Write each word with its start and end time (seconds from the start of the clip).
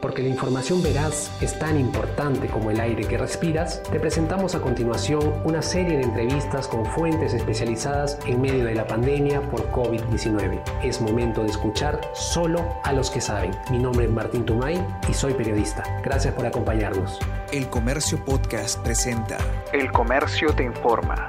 Porque 0.00 0.22
la 0.22 0.28
información 0.28 0.82
veraz 0.82 1.30
es 1.40 1.58
tan 1.58 1.78
importante 1.78 2.48
como 2.48 2.70
el 2.70 2.80
aire 2.80 3.04
que 3.06 3.18
respiras, 3.18 3.82
te 3.90 3.98
presentamos 3.98 4.54
a 4.54 4.60
continuación 4.60 5.32
una 5.44 5.62
serie 5.62 5.96
de 5.96 6.04
entrevistas 6.04 6.68
con 6.68 6.84
fuentes 6.86 7.34
especializadas 7.34 8.18
en 8.26 8.40
medio 8.40 8.64
de 8.64 8.74
la 8.74 8.86
pandemia 8.86 9.40
por 9.50 9.70
COVID-19. 9.72 10.62
Es 10.84 11.00
momento 11.00 11.42
de 11.42 11.50
escuchar 11.50 12.00
solo 12.14 12.64
a 12.84 12.92
los 12.92 13.10
que 13.10 13.20
saben. 13.20 13.52
Mi 13.70 13.78
nombre 13.78 14.04
es 14.04 14.10
Martín 14.12 14.44
Tumay 14.44 14.84
y 15.08 15.14
soy 15.14 15.34
periodista. 15.34 15.82
Gracias 16.04 16.34
por 16.34 16.46
acompañarnos. 16.46 17.18
El 17.52 17.68
Comercio 17.68 18.22
Podcast 18.24 18.78
presenta 18.82 19.38
El 19.72 19.90
Comercio 19.92 20.54
te 20.54 20.64
informa. 20.64 21.28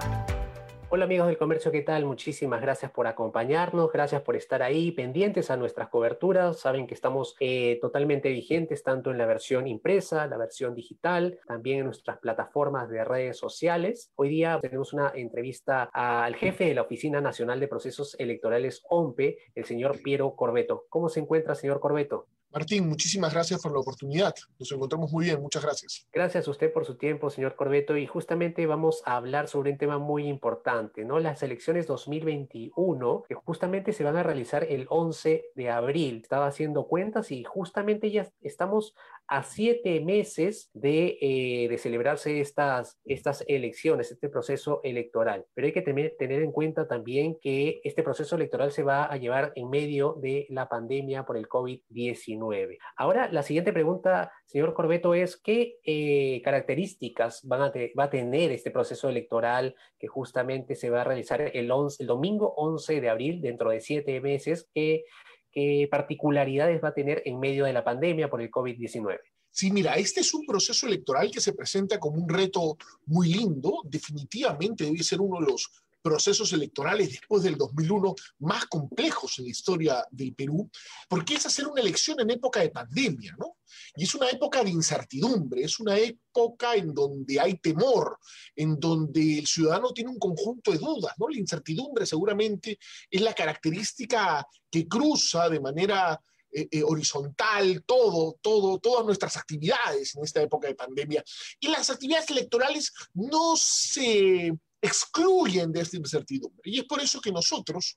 Hola 0.90 1.04
amigos 1.04 1.28
del 1.28 1.38
comercio, 1.38 1.70
¿qué 1.70 1.82
tal? 1.82 2.06
Muchísimas 2.06 2.62
gracias 2.62 2.92
por 2.92 3.08
acompañarnos, 3.08 3.92
gracias 3.92 4.22
por 4.22 4.38
estar 4.38 4.64
ahí 4.64 4.94
pendientes 4.94 5.52
a 5.52 5.58
nuestras 5.58 5.90
coberturas. 5.90 6.62
Saben 6.62 6.88
que 6.88 6.94
estamos 6.94 7.36
eh, 7.42 7.78
totalmente 7.82 8.30
vigentes 8.30 8.84
tanto 8.84 9.12
en 9.12 9.18
la 9.18 9.26
versión 9.26 9.68
impresa, 9.68 10.28
la 10.28 10.38
versión 10.38 10.74
digital, 10.74 11.40
también 11.46 11.80
en 11.80 11.86
nuestras 11.88 12.20
plataformas 12.20 12.88
de 12.90 13.04
redes 13.04 13.38
sociales. 13.38 14.14
Hoy 14.16 14.30
día 14.30 14.60
tenemos 14.62 14.94
una 14.94 15.12
entrevista 15.14 15.90
al 15.92 16.36
jefe 16.36 16.68
de 16.68 16.76
la 16.76 16.84
Oficina 16.84 17.20
Nacional 17.20 17.60
de 17.60 17.68
Procesos 17.68 18.16
Electorales 18.18 18.82
OMPE, 18.88 19.40
el 19.56 19.66
señor 19.66 20.02
Piero 20.02 20.38
Corbeto. 20.38 20.86
¿Cómo 20.88 21.10
se 21.10 21.20
encuentra, 21.20 21.54
señor 21.54 21.82
Corbeto? 21.82 22.28
Martín, 22.52 22.88
muchísimas 22.88 23.34
gracias 23.34 23.62
por 23.62 23.74
la 23.74 23.80
oportunidad. 23.80 24.34
Nos 24.58 24.72
encontramos 24.72 25.12
muy 25.12 25.26
bien, 25.26 25.42
muchas 25.42 25.64
gracias. 25.64 26.08
Gracias 26.14 26.48
a 26.48 26.52
usted 26.52 26.72
por 26.72 26.86
su 26.86 26.96
tiempo, 26.96 27.30
señor 27.30 27.56
Corbeto. 27.56 27.98
Y 27.98 28.08
justamente 28.08 28.66
vamos 28.66 29.04
a 29.06 29.18
hablar 29.18 29.48
sobre 29.48 29.72
un 29.72 29.78
tema 29.78 29.98
muy 29.98 30.28
importante, 30.28 31.04
¿no? 31.04 31.20
Las 31.20 31.44
elecciones 31.44 31.88
2021, 31.88 33.24
que 33.28 33.36
justamente 33.36 33.92
se 33.92 34.04
van 34.04 34.16
a 34.16 34.24
realizar 34.24 34.64
el 34.64 34.88
11 34.90 35.52
de 35.56 35.70
abril. 35.70 36.22
Estaba 36.24 36.48
haciendo 36.48 36.88
cuentas 36.88 37.32
y 37.32 37.44
justamente 37.44 38.12
ya 38.12 38.30
estamos 38.42 38.96
a 39.28 39.44
siete 39.44 40.00
meses 40.00 40.70
de, 40.74 41.18
eh, 41.22 41.78
celebrarse 41.78 42.40
estas, 42.40 42.98
estas 43.04 43.44
elecciones, 43.48 44.12
este 44.12 44.30
proceso 44.30 44.80
electoral. 44.84 45.46
Pero 45.54 45.68
hay 45.68 45.74
que 45.74 45.82
tener 45.82 46.42
en 46.42 46.52
cuenta 46.52 46.88
también 46.88 47.38
que 47.42 47.82
este 47.84 48.04
proceso 48.04 48.36
electoral 48.36 48.72
se 48.72 48.84
va 48.84 49.04
a 49.04 49.18
llevar 49.18 49.52
en 49.56 49.70
medio 49.70 50.14
de 50.22 50.48
la 50.50 50.70
pandemia 50.70 51.26
por 51.26 51.38
el 51.38 51.48
COVID-19. 51.50 52.47
Ahora, 52.96 53.32
la 53.32 53.44
siguiente 53.44 53.74
pregunta, 53.74 54.32
señor 54.46 54.74
Corbeto, 54.74 55.14
es 55.14 55.38
qué 55.38 55.80
eh, 55.84 56.42
características 56.44 57.48
va 57.50 57.72
a 58.04 58.10
tener 58.10 58.52
este 58.52 58.72
proceso 58.72 59.10
electoral 59.10 59.76
que 60.00 60.08
justamente 60.08 60.76
se 60.76 60.90
va 60.90 61.02
a 61.02 61.04
realizar 61.04 61.42
el, 61.42 61.68
domingo 61.68 62.54
11 62.58 63.02
de 63.02 63.10
abril, 63.10 63.42
dentro 63.42 63.70
de 63.70 63.82
siete 63.82 64.20
meses, 64.22 64.70
¿qué, 64.74 65.06
qué 65.52 65.88
particularidades 65.90 66.84
va 66.84 66.90
a 66.90 66.94
tener 66.94 67.22
en 67.26 67.40
medio 67.40 67.66
de 67.66 67.74
la 67.74 67.84
pandemia 67.84 68.30
por 68.30 68.42
el 68.42 68.52
COVID-19. 68.52 69.20
Sí, 69.50 69.72
mira, 69.72 69.96
este 69.96 70.20
es 70.20 70.34
un 70.36 70.46
proceso 70.46 70.86
electoral 70.86 71.32
que 71.32 71.42
se 71.42 71.54
presenta 71.54 72.00
como 72.00 72.22
un 72.22 72.30
reto 72.30 72.78
muy 73.08 73.34
lindo, 73.34 73.82
definitivamente 73.86 74.84
debe 74.84 75.02
ser 75.02 75.20
uno 75.20 75.40
de 75.40 75.52
los 75.52 75.84
procesos 76.08 76.54
electorales 76.54 77.10
después 77.10 77.44
del 77.44 77.58
2001 77.58 78.16
más 78.40 78.66
complejos 78.68 79.38
en 79.38 79.46
la 79.46 79.52
historia 79.52 80.06
del 80.10 80.34
Perú, 80.34 80.70
porque 81.10 81.34
es 81.34 81.46
hacer 81.46 81.68
una 81.68 81.82
elección 81.82 82.18
en 82.22 82.30
época 82.30 82.62
de 82.62 82.70
pandemia, 82.70 83.36
¿no? 83.38 83.58
Y 83.94 84.06
es 84.06 84.16
una 84.16 84.30
época 84.30 84.64
de 84.64 84.70
incertidumbre, 84.70 85.64
es 85.64 85.82
una 85.82 85.98
época 85.98 86.76
en 86.76 86.94
donde 86.94 87.42
hay 87.42 87.56
temor, 87.56 88.20
en 88.56 88.80
donde 88.80 89.40
el 89.40 89.48
ciudadano 89.48 89.92
tiene 89.92 90.12
un 90.12 90.18
conjunto 90.18 90.72
de 90.72 90.78
dudas, 90.78 91.14
¿no? 91.18 91.28
La 91.28 91.40
incertidumbre 91.40 92.06
seguramente 92.06 92.80
es 93.12 93.22
la 93.22 93.34
característica 93.34 94.48
que 94.72 94.88
cruza 94.88 95.50
de 95.50 95.60
manera 95.60 96.22
eh, 96.50 96.70
eh, 96.72 96.84
horizontal 96.84 97.84
todo, 97.86 98.38
todo, 98.42 98.80
todas 98.80 99.06
nuestras 99.06 99.36
actividades 99.36 100.16
en 100.16 100.24
esta 100.24 100.42
época 100.42 100.70
de 100.70 100.76
pandemia. 100.76 101.22
Y 101.60 101.68
las 101.68 101.90
actividades 101.90 102.30
electorales 102.30 102.94
no 103.14 103.58
se 103.58 104.54
excluyen 104.88 105.72
de 105.72 105.82
esta 105.82 105.98
incertidumbre. 105.98 106.70
Y 106.70 106.80
es 106.80 106.86
por 106.86 107.00
eso 107.00 107.22
que 107.22 107.32
nosotros 107.32 107.96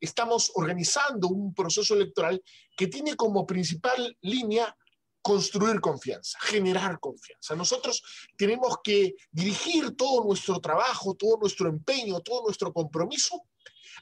estamos 0.00 0.50
organizando 0.54 1.28
un 1.28 1.54
proceso 1.54 1.94
electoral 1.94 2.42
que 2.76 2.86
tiene 2.86 3.14
como 3.14 3.46
principal 3.46 4.16
línea 4.22 4.74
construir 5.20 5.80
confianza, 5.80 6.38
generar 6.40 6.98
confianza. 7.00 7.54
Nosotros 7.54 8.02
tenemos 8.36 8.76
que 8.82 9.14
dirigir 9.30 9.94
todo 9.96 10.24
nuestro 10.24 10.60
trabajo, 10.60 11.14
todo 11.14 11.38
nuestro 11.38 11.68
empeño, 11.68 12.20
todo 12.20 12.44
nuestro 12.44 12.72
compromiso 12.72 13.42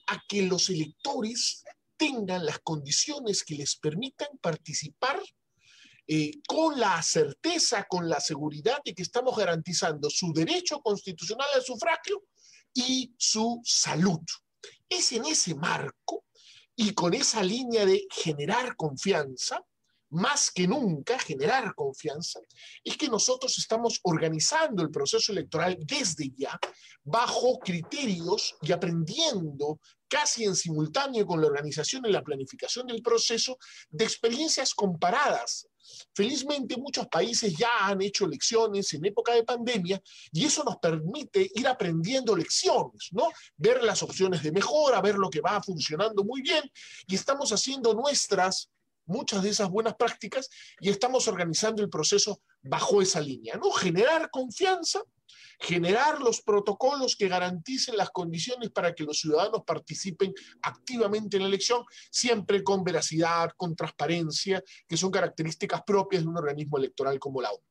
a 0.06 0.22
que 0.28 0.42
los 0.42 0.68
electores 0.68 1.64
tengan 1.96 2.44
las 2.44 2.58
condiciones 2.60 3.42
que 3.42 3.56
les 3.56 3.76
permitan 3.76 4.28
participar 4.40 5.20
eh, 6.08 6.32
con 6.46 6.78
la 6.78 7.02
certeza, 7.02 7.84
con 7.88 8.08
la 8.08 8.20
seguridad 8.20 8.78
de 8.84 8.94
que 8.94 9.02
estamos 9.02 9.36
garantizando 9.36 10.08
su 10.08 10.32
derecho 10.32 10.80
constitucional 10.80 11.48
al 11.54 11.62
sufragio 11.62 12.22
y 12.72 13.12
su 13.18 13.60
salud. 13.64 14.20
Es 14.88 15.12
en 15.12 15.24
ese 15.24 15.54
marco 15.54 16.24
y 16.76 16.92
con 16.92 17.14
esa 17.14 17.42
línea 17.42 17.84
de 17.86 18.06
generar 18.10 18.76
confianza, 18.76 19.64
más 20.10 20.50
que 20.50 20.66
nunca 20.66 21.18
generar 21.18 21.74
confianza, 21.74 22.40
es 22.84 22.96
que 22.96 23.08
nosotros 23.08 23.58
estamos 23.58 24.00
organizando 24.02 24.82
el 24.82 24.90
proceso 24.90 25.32
electoral 25.32 25.76
desde 25.80 26.30
ya, 26.36 26.58
bajo 27.02 27.58
criterios 27.58 28.56
y 28.62 28.72
aprendiendo 28.72 29.80
casi 30.08 30.44
en 30.44 30.54
simultáneo 30.54 31.26
con 31.26 31.40
la 31.40 31.48
organización 31.48 32.06
y 32.06 32.12
la 32.12 32.22
planificación 32.22 32.86
del 32.86 33.02
proceso 33.02 33.58
de 33.90 34.04
experiencias 34.04 34.72
comparadas 34.74 35.68
Felizmente 36.14 36.76
muchos 36.76 37.06
países 37.08 37.54
ya 37.56 37.86
han 37.86 38.02
hecho 38.02 38.24
elecciones 38.24 38.92
en 38.94 39.04
época 39.04 39.34
de 39.34 39.44
pandemia 39.44 40.00
y 40.32 40.44
eso 40.44 40.64
nos 40.64 40.78
permite 40.78 41.50
ir 41.54 41.68
aprendiendo 41.68 42.36
lecciones, 42.36 43.08
¿no? 43.12 43.28
Ver 43.56 43.82
las 43.82 44.02
opciones 44.02 44.42
de 44.42 44.52
mejora, 44.52 45.00
ver 45.00 45.16
lo 45.16 45.30
que 45.30 45.40
va 45.40 45.62
funcionando 45.62 46.24
muy 46.24 46.42
bien 46.42 46.70
y 47.06 47.14
estamos 47.14 47.52
haciendo 47.52 47.94
nuestras 47.94 48.70
muchas 49.06 49.42
de 49.42 49.50
esas 49.50 49.70
buenas 49.70 49.94
prácticas 49.94 50.50
y 50.80 50.90
estamos 50.90 51.28
organizando 51.28 51.82
el 51.82 51.88
proceso 51.88 52.42
bajo 52.62 53.00
esa 53.00 53.20
línea, 53.20 53.56
¿no? 53.56 53.70
Generar 53.70 54.30
confianza 54.30 55.02
generar 55.58 56.20
los 56.20 56.42
protocolos 56.42 57.16
que 57.16 57.28
garanticen 57.28 57.96
las 57.96 58.10
condiciones 58.10 58.70
para 58.70 58.94
que 58.94 59.04
los 59.04 59.18
ciudadanos 59.18 59.62
participen 59.66 60.32
activamente 60.62 61.36
en 61.36 61.44
la 61.44 61.48
elección, 61.48 61.84
siempre 62.10 62.62
con 62.62 62.84
veracidad, 62.84 63.50
con 63.56 63.74
transparencia, 63.74 64.62
que 64.86 64.96
son 64.96 65.10
características 65.10 65.82
propias 65.82 66.22
de 66.22 66.28
un 66.28 66.36
organismo 66.36 66.78
electoral 66.78 67.18
como 67.18 67.40
la 67.40 67.50
OMP. 67.52 67.64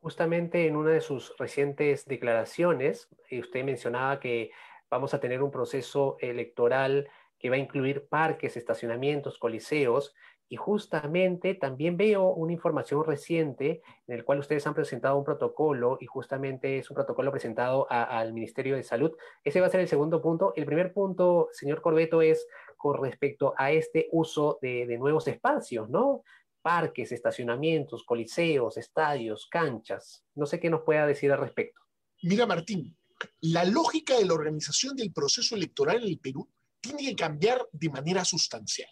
Justamente 0.00 0.66
en 0.66 0.76
una 0.76 0.90
de 0.90 1.00
sus 1.00 1.32
recientes 1.38 2.06
declaraciones, 2.06 3.08
eh, 3.30 3.40
usted 3.40 3.64
mencionaba 3.64 4.18
que 4.18 4.50
vamos 4.90 5.14
a 5.14 5.20
tener 5.20 5.42
un 5.42 5.50
proceso 5.50 6.16
electoral 6.20 7.08
que 7.42 7.50
va 7.50 7.56
a 7.56 7.58
incluir 7.58 8.06
parques, 8.08 8.56
estacionamientos, 8.56 9.36
coliseos, 9.36 10.14
y 10.48 10.56
justamente 10.56 11.54
también 11.54 11.96
veo 11.96 12.28
una 12.34 12.52
información 12.52 13.04
reciente 13.04 13.80
en 14.06 14.14
el 14.14 14.22
cual 14.22 14.38
ustedes 14.38 14.66
han 14.66 14.74
presentado 14.74 15.16
un 15.16 15.24
protocolo 15.24 15.96
y 15.98 16.04
justamente 16.04 16.76
es 16.76 16.90
un 16.90 16.94
protocolo 16.94 17.30
presentado 17.30 17.86
al 17.90 18.34
Ministerio 18.34 18.76
de 18.76 18.82
Salud. 18.82 19.12
Ese 19.42 19.62
va 19.62 19.68
a 19.68 19.70
ser 19.70 19.80
el 19.80 19.88
segundo 19.88 20.20
punto. 20.20 20.52
El 20.54 20.66
primer 20.66 20.92
punto, 20.92 21.48
señor 21.52 21.80
Corbeto, 21.80 22.20
es 22.20 22.46
con 22.76 23.02
respecto 23.02 23.54
a 23.56 23.72
este 23.72 24.08
uso 24.12 24.58
de, 24.60 24.86
de 24.86 24.98
nuevos 24.98 25.26
espacios, 25.26 25.88
¿no? 25.88 26.22
Parques, 26.60 27.12
estacionamientos, 27.12 28.04
coliseos, 28.04 28.76
estadios, 28.76 29.48
canchas. 29.50 30.22
No 30.34 30.44
sé 30.44 30.60
qué 30.60 30.68
nos 30.68 30.82
pueda 30.82 31.06
decir 31.06 31.32
al 31.32 31.40
respecto. 31.40 31.80
Mira, 32.22 32.44
Martín, 32.44 32.94
la 33.40 33.64
lógica 33.64 34.18
de 34.18 34.26
la 34.26 34.34
organización 34.34 34.96
del 34.96 35.14
proceso 35.14 35.56
electoral 35.56 36.02
en 36.02 36.08
el 36.10 36.18
Perú 36.18 36.46
tiene 36.82 37.04
que 37.04 37.16
cambiar 37.16 37.66
de 37.72 37.88
manera 37.88 38.24
sustancial. 38.24 38.90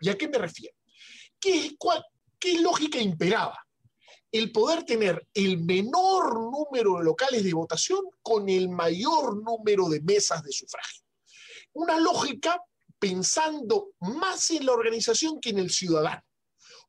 ¿Y 0.00 0.10
a 0.10 0.16
qué 0.16 0.28
me 0.28 0.38
refiero? 0.38 0.76
¿Qué, 1.40 2.60
lógica 2.60 2.98
imperaba? 2.98 3.58
El 4.30 4.52
poder 4.52 4.84
tener 4.84 5.26
el 5.32 5.58
menor 5.62 6.34
número 6.34 6.98
de 6.98 7.04
locales 7.04 7.42
de 7.42 7.54
votación 7.54 8.00
con 8.22 8.48
el 8.48 8.68
mayor 8.68 9.42
número 9.42 9.88
de 9.88 10.00
mesas 10.02 10.42
de 10.42 10.52
sufragio. 10.52 11.02
Una 11.72 11.98
lógica 11.98 12.60
pensando 12.98 13.92
más 14.00 14.50
en 14.50 14.66
la 14.66 14.72
organización 14.72 15.40
que 15.40 15.50
en 15.50 15.58
el 15.58 15.70
ciudadano. 15.70 16.22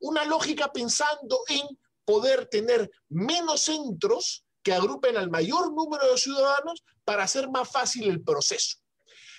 Una 0.00 0.24
lógica 0.24 0.72
pensando 0.72 1.40
en 1.48 1.66
poder 2.04 2.46
tener 2.46 2.90
menos 3.08 3.62
centros 3.62 4.44
que 4.62 4.74
agrupen 4.74 5.16
al 5.16 5.30
mayor 5.30 5.72
número 5.72 6.10
de 6.10 6.18
ciudadanos 6.18 6.82
para 7.04 7.24
hacer 7.24 7.48
más 7.48 7.70
fácil 7.70 8.08
el 8.08 8.22
proceso. 8.22 8.78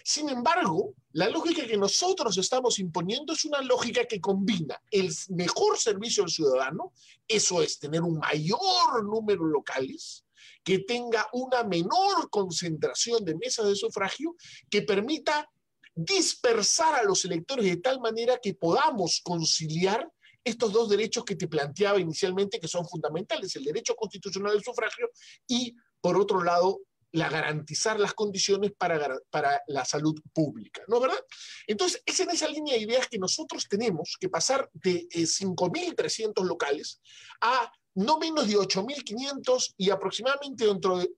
Sin 0.09 0.29
embargo, 0.29 0.93
la 1.11 1.27
lógica 1.27 1.67
que 1.67 1.75
nosotros 1.75 2.37
estamos 2.37 2.79
imponiendo 2.79 3.33
es 3.33 3.43
una 3.43 3.61
lógica 3.61 4.05
que 4.05 4.21
combina 4.21 4.81
el 4.89 5.13
mejor 5.31 5.77
servicio 5.77 6.23
al 6.23 6.29
ciudadano, 6.29 6.93
eso 7.27 7.61
es 7.61 7.77
tener 7.77 8.01
un 8.03 8.17
mayor 8.17 9.03
número 9.03 9.45
de 9.45 9.51
locales, 9.51 10.23
que 10.63 10.79
tenga 10.79 11.27
una 11.33 11.65
menor 11.65 12.29
concentración 12.29 13.25
de 13.25 13.35
mesas 13.35 13.67
de 13.67 13.75
sufragio, 13.75 14.37
que 14.69 14.81
permita 14.83 15.51
dispersar 15.93 16.95
a 16.95 17.03
los 17.03 17.25
electores 17.25 17.65
de 17.65 17.75
tal 17.75 17.99
manera 17.99 18.39
que 18.41 18.53
podamos 18.53 19.19
conciliar 19.21 20.09
estos 20.41 20.71
dos 20.71 20.87
derechos 20.87 21.25
que 21.25 21.35
te 21.35 21.49
planteaba 21.49 21.99
inicialmente 21.99 22.61
que 22.61 22.69
son 22.69 22.87
fundamentales, 22.87 23.53
el 23.57 23.65
derecho 23.65 23.93
constitucional 23.93 24.53
al 24.53 24.63
sufragio 24.63 25.09
y, 25.49 25.75
por 25.99 26.15
otro 26.15 26.41
lado, 26.41 26.79
la 27.11 27.29
garantizar 27.29 27.99
las 27.99 28.13
condiciones 28.13 28.71
para, 28.77 29.17
para 29.29 29.61
la 29.67 29.85
salud 29.85 30.15
pública, 30.33 30.81
¿no 30.87 30.99
verdad? 30.99 31.19
Entonces, 31.65 32.01
es 32.05 32.19
en 32.19 32.29
esa 32.29 32.47
línea 32.47 32.75
de 32.75 32.81
ideas 32.81 33.07
que 33.07 33.17
nosotros 33.17 33.67
tenemos 33.69 34.17
que 34.19 34.29
pasar 34.29 34.69
de 34.73 35.07
5.300 35.09 36.29
eh, 36.29 36.45
locales 36.45 37.01
a 37.41 37.71
no 37.95 38.19
menos 38.19 38.47
de 38.47 38.55
8.500 38.55 39.73
y 39.77 39.89
aproximadamente 39.89 40.67
dentro 40.67 40.99
de 40.99 41.09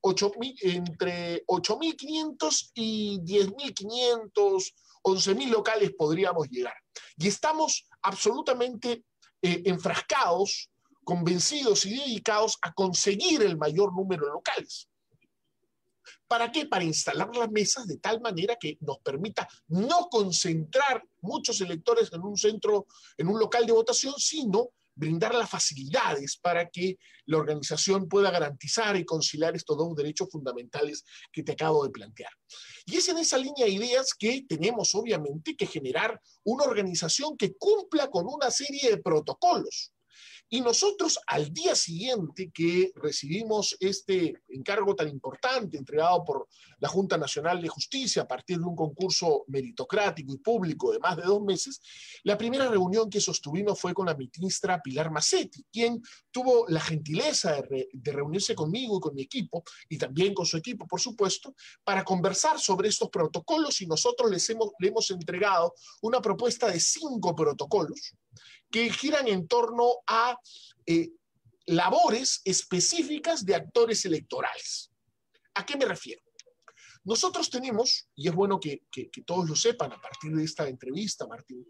8, 0.00 0.32
entre 0.62 1.46
8.500 1.46 2.70
y 2.74 3.20
10.500, 3.20 4.72
11.000 5.04 5.48
locales 5.50 5.92
podríamos 5.96 6.48
llegar. 6.48 6.74
Y 7.16 7.28
estamos 7.28 7.86
absolutamente 8.02 9.04
eh, 9.42 9.62
enfrascados, 9.66 10.70
convencidos 11.04 11.86
y 11.86 11.98
dedicados 11.98 12.58
a 12.62 12.72
conseguir 12.72 13.42
el 13.42 13.56
mayor 13.56 13.94
número 13.94 14.26
de 14.26 14.32
locales. 14.32 14.88
¿Para 16.34 16.50
qué? 16.50 16.66
Para 16.66 16.82
instalar 16.82 17.30
las 17.36 17.48
mesas 17.48 17.86
de 17.86 17.98
tal 17.98 18.20
manera 18.20 18.56
que 18.56 18.76
nos 18.80 18.98
permita 18.98 19.48
no 19.68 20.08
concentrar 20.10 21.00
muchos 21.20 21.60
electores 21.60 22.12
en 22.12 22.22
un 22.22 22.36
centro, 22.36 22.88
en 23.16 23.28
un 23.28 23.38
local 23.38 23.64
de 23.64 23.72
votación, 23.72 24.14
sino 24.18 24.70
brindar 24.96 25.32
las 25.32 25.48
facilidades 25.48 26.36
para 26.36 26.68
que 26.68 26.98
la 27.26 27.38
organización 27.38 28.08
pueda 28.08 28.32
garantizar 28.32 28.96
y 28.96 29.04
conciliar 29.04 29.54
estos 29.54 29.78
dos 29.78 29.94
derechos 29.94 30.28
fundamentales 30.28 31.04
que 31.32 31.44
te 31.44 31.52
acabo 31.52 31.84
de 31.84 31.90
plantear. 31.90 32.32
Y 32.84 32.96
es 32.96 33.06
en 33.08 33.18
esa 33.18 33.38
línea 33.38 33.66
de 33.66 33.70
ideas 33.70 34.12
que 34.12 34.44
tenemos 34.48 34.92
obviamente 34.96 35.54
que 35.54 35.66
generar 35.66 36.20
una 36.42 36.64
organización 36.64 37.36
que 37.36 37.54
cumpla 37.54 38.10
con 38.10 38.26
una 38.26 38.50
serie 38.50 38.90
de 38.90 38.98
protocolos 38.98 39.93
y 40.48 40.60
nosotros 40.60 41.18
al 41.26 41.52
día 41.52 41.74
siguiente 41.74 42.50
que 42.52 42.92
recibimos 42.96 43.76
este 43.80 44.42
encargo 44.48 44.94
tan 44.94 45.08
importante 45.08 45.76
entregado 45.76 46.22
por 46.24 46.48
la 46.78 46.88
Junta 46.88 47.16
Nacional 47.16 47.60
de 47.60 47.68
Justicia 47.68 48.22
a 48.22 48.28
partir 48.28 48.58
de 48.58 48.64
un 48.64 48.76
concurso 48.76 49.44
meritocrático 49.48 50.32
y 50.32 50.38
público 50.38 50.92
de 50.92 50.98
más 50.98 51.16
de 51.16 51.22
dos 51.22 51.42
meses, 51.42 51.80
la 52.22 52.38
primera 52.38 52.68
reunión 52.68 53.10
que 53.10 53.20
sostuvimos 53.20 53.80
fue 53.80 53.94
con 53.94 54.06
la 54.06 54.14
ministra 54.14 54.80
Pilar 54.82 55.10
Massetti, 55.10 55.64
quien 55.72 56.02
tuvo 56.30 56.66
la 56.68 56.80
gentileza 56.80 57.62
de, 57.62 57.88
reunirse 58.04 58.54
conmigo 58.54 58.98
y 58.98 59.00
con 59.00 59.14
mi 59.14 59.22
equipo, 59.22 59.64
y 59.88 59.98
también 59.98 60.34
con 60.34 60.46
su 60.46 60.56
equipo, 60.56 60.86
por 60.86 61.00
supuesto, 61.00 61.54
para 61.82 62.04
conversar 62.04 62.60
sobre 62.60 62.88
estos 62.88 63.08
protocolos 63.08 63.80
y 63.80 63.86
nosotros 63.86 64.30
les 64.30 64.48
le 64.78 64.88
hemos 64.88 65.10
entregado 65.10 65.74
una 66.02 66.20
propuesta 66.20 66.70
de 66.70 66.78
cinco 66.78 67.34
protocolos 67.34 68.14
que 68.74 68.90
giran 68.90 69.28
en 69.28 69.46
torno 69.46 70.00
a 70.04 70.36
eh, 70.84 71.12
labores 71.66 72.42
específicas 72.44 73.46
de 73.46 73.54
actores 73.54 74.04
electorales. 74.04 74.90
¿A 75.54 75.64
qué 75.64 75.76
me 75.76 75.84
refiero? 75.84 76.20
Nosotros 77.04 77.48
tenemos, 77.48 78.08
y 78.16 78.26
es 78.26 78.34
bueno 78.34 78.58
que, 78.58 78.82
todos 79.24 79.48
lo 79.48 79.54
sepan 79.54 79.92
a 79.92 80.00
partir 80.00 80.34
de 80.34 80.42
esta 80.42 80.66
entrevista, 80.66 81.24
Martín, 81.28 81.64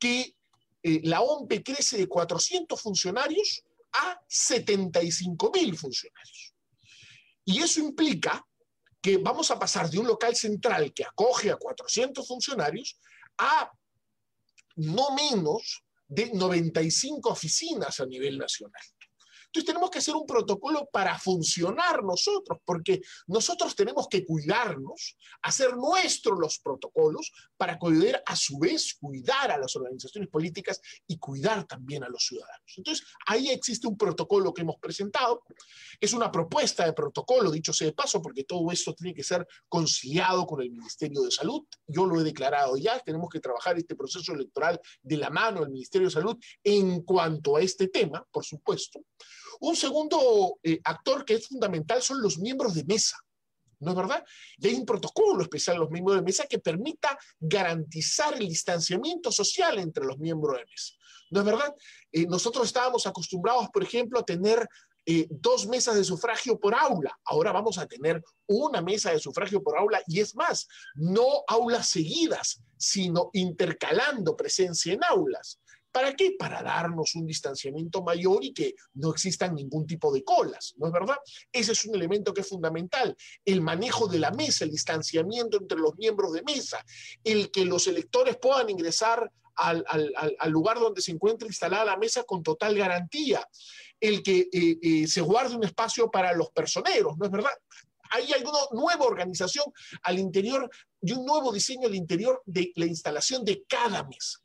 que 0.00 0.34
eh, 0.82 1.00
la 1.04 1.20
OMP 1.20 1.62
crece 1.64 1.96
de 1.96 2.08
400 2.08 2.82
funcionarios 2.82 3.62
a 3.92 4.20
75 4.26 5.52
mil 5.54 5.78
funcionarios. 5.78 6.54
Y 7.44 7.62
eso 7.62 7.78
implica 7.78 8.44
que 9.00 9.18
vamos 9.18 9.52
a 9.52 9.60
pasar 9.60 9.88
de 9.88 10.00
un 10.00 10.08
local 10.08 10.34
central 10.34 10.92
que 10.92 11.04
acoge 11.04 11.52
a 11.52 11.56
400 11.56 12.26
funcionarios 12.26 12.98
a 13.36 13.70
no 14.74 15.14
menos 15.14 15.84
de 16.08 16.32
95 16.32 17.30
oficinas 17.30 18.00
a 18.00 18.06
nivel 18.06 18.38
nacional. 18.38 18.82
Entonces 19.48 19.66
tenemos 19.66 19.90
que 19.90 19.98
hacer 19.98 20.14
un 20.14 20.26
protocolo 20.26 20.88
para 20.92 21.18
funcionar 21.18 22.04
nosotros, 22.04 22.58
porque 22.64 23.00
nosotros 23.26 23.74
tenemos 23.74 24.06
que 24.08 24.24
cuidarnos, 24.24 25.16
hacer 25.42 25.74
nuestros 25.74 26.38
los 26.38 26.58
protocolos 26.58 27.32
para 27.56 27.78
poder 27.78 28.22
a 28.26 28.36
su 28.36 28.58
vez 28.58 28.94
cuidar 29.00 29.50
a 29.50 29.58
las 29.58 29.74
organizaciones 29.74 30.28
políticas 30.28 30.80
y 31.06 31.18
cuidar 31.18 31.66
también 31.66 32.04
a 32.04 32.08
los 32.08 32.26
ciudadanos. 32.26 32.74
Entonces 32.76 33.06
ahí 33.26 33.48
existe 33.48 33.86
un 33.86 33.96
protocolo 33.96 34.52
que 34.52 34.62
hemos 34.62 34.76
presentado, 34.76 35.42
es 35.98 36.12
una 36.12 36.30
propuesta 36.30 36.84
de 36.84 36.92
protocolo, 36.92 37.50
dicho 37.50 37.72
sea 37.72 37.86
de 37.86 37.94
paso, 37.94 38.20
porque 38.20 38.44
todo 38.44 38.70
esto 38.70 38.94
tiene 38.94 39.14
que 39.14 39.24
ser 39.24 39.46
conciliado 39.68 40.46
con 40.46 40.60
el 40.60 40.70
Ministerio 40.70 41.22
de 41.22 41.30
Salud. 41.30 41.64
Yo 41.86 42.04
lo 42.04 42.20
he 42.20 42.24
declarado 42.24 42.76
ya, 42.76 42.98
tenemos 43.00 43.30
que 43.30 43.40
trabajar 43.40 43.78
este 43.78 43.96
proceso 43.96 44.32
electoral 44.34 44.78
de 45.02 45.16
la 45.16 45.30
mano 45.30 45.60
del 45.60 45.70
Ministerio 45.70 46.08
de 46.08 46.12
Salud 46.12 46.36
en 46.62 47.02
cuanto 47.02 47.56
a 47.56 47.62
este 47.62 47.88
tema, 47.88 48.24
por 48.30 48.44
supuesto. 48.44 49.00
Un 49.60 49.76
segundo 49.76 50.58
eh, 50.62 50.80
actor 50.84 51.24
que 51.24 51.34
es 51.34 51.46
fundamental 51.46 52.02
son 52.02 52.22
los 52.22 52.38
miembros 52.38 52.74
de 52.74 52.84
mesa. 52.84 53.16
¿No 53.80 53.92
es 53.92 53.96
verdad? 53.96 54.24
Y 54.58 54.68
hay 54.68 54.74
un 54.74 54.84
protocolo 54.84 55.42
especial 55.42 55.76
a 55.76 55.80
los 55.80 55.90
miembros 55.90 56.16
de 56.16 56.22
mesa 56.22 56.46
que 56.46 56.58
permita 56.58 57.16
garantizar 57.38 58.34
el 58.34 58.48
distanciamiento 58.48 59.30
social 59.30 59.78
entre 59.78 60.04
los 60.04 60.18
miembros 60.18 60.56
de 60.56 60.64
mesa. 60.64 60.94
¿No 61.30 61.40
es 61.40 61.46
verdad? 61.46 61.74
Eh, 62.10 62.26
nosotros 62.26 62.66
estábamos 62.66 63.06
acostumbrados, 63.06 63.68
por 63.72 63.82
ejemplo, 63.82 64.18
a 64.18 64.24
tener 64.24 64.66
eh, 65.10 65.26
dos 65.30 65.66
mesas 65.66 65.94
de 65.94 66.04
sufragio 66.04 66.60
por 66.60 66.74
aula. 66.74 67.18
Ahora 67.24 67.50
vamos 67.50 67.78
a 67.78 67.86
tener 67.86 68.22
una 68.46 68.82
mesa 68.82 69.10
de 69.10 69.18
sufragio 69.18 69.62
por 69.62 69.78
aula 69.78 70.02
y 70.06 70.20
es 70.20 70.34
más, 70.34 70.68
no 70.94 71.44
aulas 71.46 71.88
seguidas, 71.88 72.60
sino 72.76 73.30
intercalando 73.32 74.36
presencia 74.36 74.92
en 74.92 75.02
aulas. 75.04 75.60
¿Para 75.90 76.14
qué? 76.14 76.36
Para 76.38 76.62
darnos 76.62 77.14
un 77.14 77.26
distanciamiento 77.26 78.02
mayor 78.02 78.44
y 78.44 78.52
que 78.52 78.74
no 78.94 79.10
existan 79.10 79.54
ningún 79.54 79.86
tipo 79.86 80.12
de 80.12 80.22
colas, 80.22 80.74
¿no 80.76 80.86
es 80.86 80.92
verdad? 80.92 81.16
Ese 81.50 81.72
es 81.72 81.84
un 81.86 81.94
elemento 81.94 82.34
que 82.34 82.42
es 82.42 82.48
fundamental. 82.48 83.16
El 83.44 83.62
manejo 83.62 84.06
de 84.06 84.18
la 84.18 84.30
mesa, 84.30 84.64
el 84.64 84.70
distanciamiento 84.70 85.58
entre 85.58 85.78
los 85.78 85.96
miembros 85.96 86.32
de 86.32 86.42
mesa, 86.42 86.84
el 87.24 87.50
que 87.50 87.64
los 87.64 87.86
electores 87.86 88.36
puedan 88.36 88.68
ingresar 88.70 89.30
al, 89.56 89.84
lugar 90.50 90.78
donde 90.78 91.02
se 91.02 91.10
encuentra 91.10 91.48
instalada 91.48 91.84
la 91.84 91.96
mesa 91.96 92.22
con 92.22 92.42
total 92.42 92.76
garantía, 92.76 93.46
el 93.98 94.22
que 94.22 94.48
eh, 94.52 94.78
eh, 94.80 95.06
se 95.08 95.20
guarde 95.20 95.56
un 95.56 95.64
espacio 95.64 96.10
para 96.10 96.32
los 96.32 96.50
personeros, 96.50 97.18
¿no 97.18 97.24
es 97.24 97.32
verdad? 97.32 97.50
hay 98.10 98.32
alguna 98.32 98.58
nueva 98.72 99.04
organización 99.04 99.66
al 100.02 100.18
interior 100.18 100.70
y 101.02 101.12
un 101.12 101.24
nuevo 101.24 101.52
diseño 101.52 101.88
al 101.88 101.94
interior 101.94 102.42
de 102.46 102.72
la 102.76 102.86
instalación 102.86 103.44
de 103.44 103.64
cada 103.68 104.02
mesa. 104.04 104.38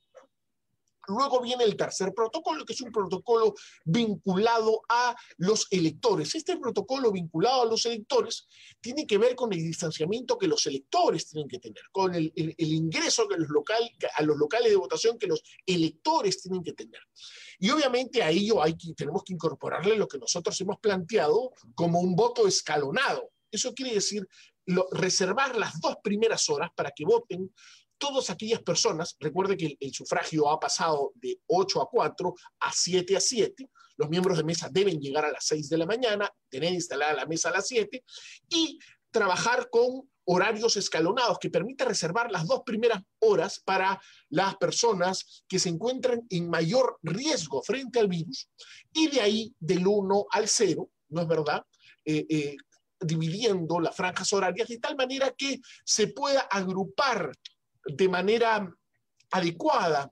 Luego 1.08 1.42
viene 1.42 1.64
el 1.64 1.76
tercer 1.76 2.14
protocolo, 2.14 2.66
que 2.66 2.74
es 2.74 2.82
un 2.82 2.92
protocolo 2.92 3.54
vinculado 3.86 4.82
a 4.88 5.16
los 5.38 5.68
electores. 5.72 6.34
Este 6.36 6.58
protocolo 6.58 7.12
vinculado 7.12 7.64
a 7.64 7.66
los 7.66 7.86
electores 7.86 8.48
tiene 8.80 9.06
que 9.06 9.18
ver 9.18 9.36
con 9.36 9.52
el 9.52 9.60
distanciamiento 9.60 10.38
que 10.38 10.48
los 10.48 10.66
electores 10.66 11.30
tienen 11.30 11.50
que 11.50 11.60
tener, 11.60 11.84
con 11.92 12.14
el, 12.16 12.32
ingreso 12.36 13.24
a 13.24 14.24
los 14.24 14.38
locales 14.38 14.70
de 14.70 14.76
votación 14.76 15.18
que 15.18 15.28
los 15.28 15.44
electores 15.66 16.42
tienen 16.42 16.64
que 16.64 16.74
tener. 16.74 17.02
Y 17.60 17.70
obviamente 17.70 18.24
a 18.24 18.30
ello 18.30 18.62
hay 18.62 18.76
que, 18.76 18.94
tenemos 18.94 19.24
que 19.24 19.34
incorporarle 19.34 19.96
lo 19.96 20.08
que 20.08 20.18
nosotros 20.18 20.60
hemos 20.62 20.80
planteado 20.80 21.52
como 21.76 22.00
un 22.00 22.16
voto 22.16 22.48
escalonado. 22.48 23.30
Eso 23.52 23.74
quiere 23.74 23.94
decir 23.94 24.28
reservar 24.92 25.58
las 25.58 25.80
dos 25.82 25.98
primeras 26.04 26.50
horas 26.50 26.72
para 26.76 26.92
que 26.92 27.06
voten 27.06 27.54
todas 28.04 28.30
aquellas 28.30 28.62
personas, 28.62 29.16
recuerde 29.18 29.56
que 29.56 29.78
el, 29.80 29.94
sufragio 29.94 30.50
ha 30.50 30.60
pasado 30.60 31.14
de 31.16 31.40
8 31.48 31.82
a 31.82 31.90
4 31.90 32.34
a 32.60 32.72
7 32.74 33.16
a 33.16 33.20
7, 33.22 33.70
los 33.96 34.10
miembros 34.10 34.38
de 34.38 34.44
mesa 34.44 34.68
deben 34.70 35.00
llegar 35.00 35.24
a 35.24 35.32
las 35.32 35.46
6 35.46 35.70
de 35.70 35.78
la 35.78 35.86
mañana, 35.86 36.30
tener 36.50 36.74
instalada 36.74 37.14
la 37.14 37.26
mesa 37.26 37.48
a 37.48 37.54
las 37.54 37.66
7 37.66 38.04
y 38.50 38.78
trabajar 39.10 39.70
con 39.70 40.10
horarios 40.26 40.76
escalonados 40.76 41.40
que 41.40 41.50
permita 41.50 41.86
reservar 41.86 42.30
las 42.30 42.46
dos 42.46 42.64
primeras 42.66 43.02
horas 43.20 43.62
para 43.64 44.02
las 44.28 44.58
personas 44.58 45.46
que 45.48 45.60
se 45.60 45.70
encuentran 45.70 46.24
en 46.30 46.50
mayor 46.50 46.98
riesgo 47.04 47.64
frente 47.64 48.02
al 48.02 48.10
virus 48.10 48.50
y 48.92 49.08
de 49.08 49.22
ahí 49.22 49.56
del 49.62 49.88
1 49.88 50.26
al 50.30 50.50
0, 50.50 50.90
¿no 51.08 51.22
es 51.22 51.28
verdad? 51.30 51.66
Eh, 52.04 52.26
eh, 52.30 52.58
dividiendo 53.00 53.80
las 53.80 53.96
franjas 53.96 54.34
horarias 54.34 54.68
de 54.68 54.80
tal 54.80 54.98
manera 54.98 55.34
que 55.38 55.62
se 55.86 56.08
pueda 56.08 56.42
agrupar 56.42 57.32
de 57.86 58.10
manera 58.10 58.74
adecuada 59.32 60.12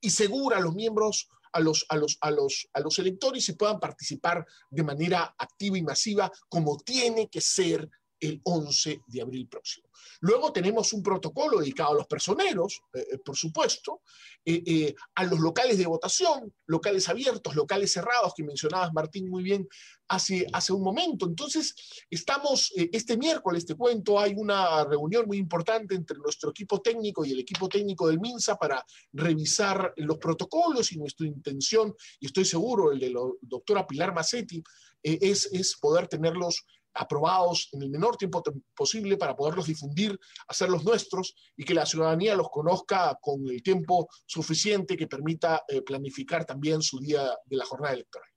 y 0.00 0.10
segura 0.10 0.58
a 0.58 0.60
los 0.60 0.74
miembros, 0.74 1.28
a 1.52 1.60
los, 1.60 1.86
a 1.88 1.96
los, 1.96 2.18
a 2.20 2.30
los, 2.30 2.68
a 2.72 2.80
los 2.80 2.98
electores 2.98 3.48
y 3.48 3.52
puedan 3.54 3.80
participar 3.80 4.44
de 4.70 4.82
manera 4.82 5.34
activa 5.38 5.78
y 5.78 5.82
masiva 5.82 6.30
como 6.48 6.76
tiene 6.78 7.28
que 7.28 7.40
ser 7.40 7.88
el 8.20 8.40
11 8.44 9.02
de 9.06 9.22
abril 9.22 9.48
próximo. 9.48 9.88
Luego 10.20 10.52
tenemos 10.52 10.92
un 10.92 11.02
protocolo 11.02 11.58
dedicado 11.58 11.92
a 11.92 11.96
los 11.96 12.06
personeros, 12.06 12.82
eh, 12.94 13.06
eh, 13.12 13.18
por 13.18 13.36
supuesto, 13.36 14.02
eh, 14.44 14.94
a 15.14 15.24
los 15.24 15.40
locales 15.40 15.76
de 15.78 15.86
votación, 15.86 16.52
locales 16.66 17.08
abiertos, 17.08 17.54
locales 17.54 17.92
cerrados, 17.92 18.32
que 18.34 18.44
mencionabas, 18.44 18.92
Martín, 18.92 19.28
muy 19.28 19.42
bien 19.42 19.68
hace, 20.08 20.46
hace 20.52 20.72
un 20.72 20.82
momento. 20.82 21.26
Entonces, 21.26 21.74
estamos, 22.08 22.72
este 22.76 23.16
miércoles, 23.16 23.66
te 23.66 23.74
cuento, 23.74 24.20
hay 24.20 24.34
una 24.36 24.84
reunión 24.84 25.26
muy 25.26 25.38
importante 25.38 25.94
entre 25.94 26.18
nuestro 26.18 26.50
equipo 26.50 26.80
técnico 26.80 27.24
y 27.24 27.32
el 27.32 27.40
equipo 27.40 27.68
técnico 27.68 28.06
del 28.06 28.20
MINSA 28.20 28.56
para 28.56 28.84
revisar 29.12 29.92
los 29.96 30.18
protocolos 30.18 30.92
y 30.92 30.98
nuestra 30.98 31.26
intención, 31.26 31.94
y 32.20 32.26
estoy 32.26 32.44
seguro, 32.44 32.92
el 32.92 33.00
de 33.00 33.10
la 33.10 33.20
doctora 33.40 33.86
Pilar 33.86 34.14
Massetti, 34.14 34.62
es, 35.02 35.46
es 35.52 35.76
poder 35.76 36.08
tenerlos 36.08 36.64
aprobados 36.96 37.68
en 37.72 37.82
el 37.82 37.90
menor 37.90 38.16
tiempo 38.16 38.42
posible 38.74 39.16
para 39.16 39.36
poderlos 39.36 39.66
difundir, 39.66 40.18
hacerlos 40.48 40.84
nuestros 40.84 41.34
y 41.56 41.64
que 41.64 41.74
la 41.74 41.86
ciudadanía 41.86 42.34
los 42.34 42.48
conozca 42.50 43.16
con 43.20 43.46
el 43.48 43.62
tiempo 43.62 44.08
suficiente 44.24 44.96
que 44.96 45.06
permita 45.06 45.64
eh, 45.68 45.82
planificar 45.82 46.44
también 46.44 46.82
su 46.82 46.98
día 46.98 47.22
de 47.44 47.56
la 47.56 47.64
jornada 47.64 47.94
electoral. 47.94 48.28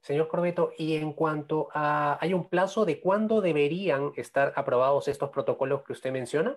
Señor 0.00 0.28
Corbeto, 0.28 0.72
y 0.78 0.94
en 0.94 1.12
cuanto 1.12 1.68
a, 1.74 2.18
¿hay 2.20 2.32
un 2.32 2.48
plazo 2.48 2.84
de 2.84 3.00
cuándo 3.00 3.40
deberían 3.40 4.12
estar 4.16 4.52
aprobados 4.56 5.08
estos 5.08 5.30
protocolos 5.30 5.82
que 5.82 5.92
usted 5.92 6.12
menciona? 6.12 6.56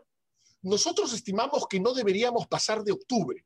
Nosotros 0.62 1.12
estimamos 1.14 1.68
que 1.68 1.80
no 1.80 1.94
deberíamos 1.94 2.48
pasar 2.48 2.84
de 2.84 2.92
octubre. 2.92 3.44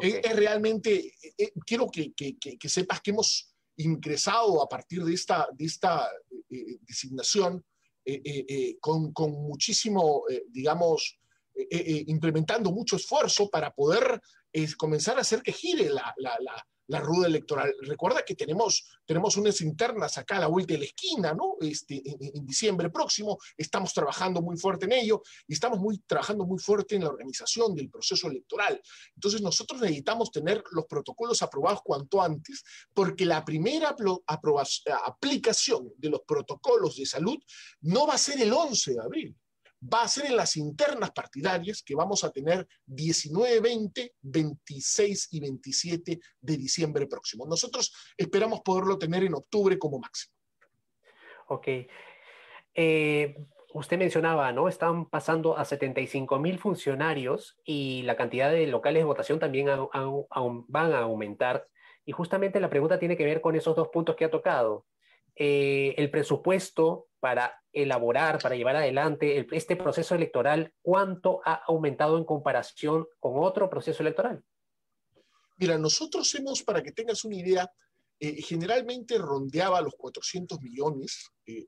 Es, 0.00 0.36
realmente, 0.36 1.14
eh, 1.36 1.52
quiero 1.66 1.88
que, 1.88 2.12
que, 2.12 2.36
que 2.38 2.68
sepas 2.68 3.00
que 3.00 3.10
hemos 3.10 3.49
ingresado 3.84 4.62
a 4.62 4.68
partir 4.68 5.04
de 5.04 5.14
esta, 5.14 5.48
eh, 5.58 6.06
eh, 6.50 6.78
designación 6.82 7.64
eh, 8.04 8.76
con, 8.80 9.12
muchísimo, 9.32 10.24
digamos, 10.48 11.18
implementando 12.06 12.72
mucho 12.72 12.96
esfuerzo 12.96 13.48
para 13.50 13.72
poder 13.72 14.20
comenzar 14.76 15.18
a 15.18 15.20
hacer 15.20 15.42
que 15.42 15.52
gire 15.52 15.90
la 15.90 16.14
rueda 16.98 17.28
electoral. 17.28 17.72
Recuerda 17.82 18.24
que 18.24 18.34
tenemos, 18.34 18.84
tenemos 19.06 19.36
unas 19.36 19.60
internas 19.60 20.18
acá 20.18 20.38
a 20.38 20.40
la 20.40 20.46
vuelta 20.48 20.74
de 20.74 20.80
la 20.80 20.86
esquina, 20.86 21.32
¿no? 21.32 21.56
Este, 21.60 22.02
en, 22.04 22.44
diciembre 22.44 22.90
próximo, 22.90 23.38
estamos 23.56 23.94
trabajando 23.94 24.42
muy 24.42 24.56
fuerte 24.56 24.86
en 24.86 24.92
ello 24.92 25.22
y 25.46 25.52
estamos 25.52 25.78
muy, 25.78 25.98
trabajando 25.98 26.44
muy 26.44 26.58
fuerte 26.58 26.96
en 26.96 27.04
la 27.04 27.10
organización 27.10 27.74
del 27.76 27.88
proceso 27.90 28.28
electoral. 28.28 28.80
Entonces 29.14 29.40
nosotros 29.40 29.80
necesitamos 29.80 30.32
tener 30.32 30.64
los 30.72 30.86
protocolos 30.86 31.42
aprobados 31.42 31.82
cuanto 31.84 32.20
antes, 32.20 32.64
porque 32.92 33.24
la 33.24 33.44
primera 33.44 33.94
aplicación 35.06 35.92
de 35.96 36.10
los 36.10 36.22
protocolos 36.26 36.96
de 36.96 37.06
salud 37.06 37.38
no 37.82 38.06
va 38.06 38.14
a 38.14 38.18
ser 38.18 38.40
el 38.40 38.52
11 38.52 38.94
de 38.94 39.00
abril, 39.00 39.36
va 39.82 40.02
a 40.02 40.08
ser 40.08 40.26
en 40.26 40.36
las 40.36 40.56
internas 40.56 41.10
partidarias 41.12 41.82
que 41.82 41.94
vamos 41.94 42.24
a 42.24 42.30
tener 42.30 42.66
19, 42.86 43.60
20, 43.60 44.14
26 44.20 45.28
y 45.32 45.40
27 45.40 46.20
de 46.40 46.56
diciembre 46.56 47.06
próximo. 47.06 47.46
Nosotros 47.46 47.92
esperamos 48.16 48.60
poderlo 48.60 48.98
tener 48.98 49.24
en 49.24 49.34
octubre 49.34 49.78
como 49.78 49.98
máximo. 49.98 50.34
Ok. 51.48 51.68
Eh, 52.74 53.34
usted 53.72 53.98
mencionaba, 53.98 54.52
¿no? 54.52 54.68
Están 54.68 55.06
pasando 55.06 55.56
a 55.56 55.64
75 55.64 56.38
mil 56.38 56.58
funcionarios 56.58 57.58
y 57.64 58.02
la 58.02 58.16
cantidad 58.16 58.50
de 58.50 58.66
locales 58.66 59.00
de 59.00 59.04
votación 59.04 59.38
también 59.38 59.66
van 59.66 60.92
a 60.92 60.98
aumentar. 60.98 61.66
Y 62.04 62.12
justamente 62.12 62.60
la 62.60 62.70
pregunta 62.70 62.98
tiene 62.98 63.16
que 63.16 63.24
ver 63.24 63.40
con 63.40 63.56
esos 63.56 63.74
dos 63.76 63.88
puntos 63.88 64.16
que 64.16 64.24
ha 64.24 64.30
tocado. 64.30 64.86
Eh, 65.34 65.94
el 65.96 66.10
presupuesto 66.10 67.08
para 67.20 67.62
elaborar, 67.72 68.40
para 68.40 68.56
llevar 68.56 68.76
adelante 68.76 69.46
este 69.52 69.76
proceso 69.76 70.14
electoral, 70.14 70.72
¿cuánto 70.82 71.40
ha 71.44 71.54
aumentado 71.66 72.18
en 72.18 72.24
comparación 72.24 73.06
con 73.18 73.34
otro 73.36 73.70
proceso 73.70 74.02
electoral? 74.02 74.42
Mira, 75.56 75.78
nosotros 75.78 76.34
hemos, 76.34 76.62
para 76.62 76.82
que 76.82 76.92
tengas 76.92 77.24
una 77.24 77.36
idea, 77.36 77.70
eh, 78.18 78.42
generalmente 78.42 79.18
rondeaba 79.18 79.80
los 79.80 79.94
400 79.94 80.60
millones 80.60 81.30
eh, 81.46 81.66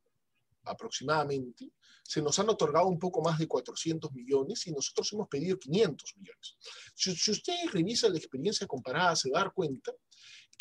aproximadamente. 0.65 1.71
Se 2.03 2.21
nos 2.21 2.39
han 2.39 2.49
otorgado 2.49 2.89
un 2.89 2.99
poco 2.99 3.23
más 3.23 3.39
de 3.39 3.47
400 3.47 4.13
millones 4.13 4.67
y 4.67 4.73
nosotros 4.73 5.13
hemos 5.13 5.29
pedido 5.29 5.59
500 5.59 6.17
millones. 6.17 6.57
Si, 6.95 7.15
si 7.15 7.31
ustedes 7.31 7.71
revisan 7.71 8.13
la 8.13 8.19
experiencia 8.19 8.67
comparada, 8.67 9.15
se 9.15 9.31
dar 9.31 9.53
cuenta 9.53 9.93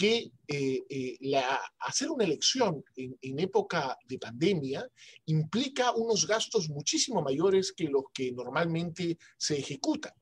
que 0.02 0.32
eh, 0.48 0.84
eh, 0.90 1.44
hacer 1.82 2.10
una 2.10 2.24
elección 2.24 2.84
en, 2.96 3.40
época 3.40 3.96
de 4.08 4.18
pandemia 4.18 4.90
implica 5.28 5.92
unos 5.92 6.26
gastos 6.26 6.70
muchísimo 6.70 7.22
mayores 7.22 7.72
que 7.72 7.84
los 7.84 8.06
que 8.12 8.32
normalmente 8.32 9.20
se 9.38 9.60
ejecutan. 9.60 10.14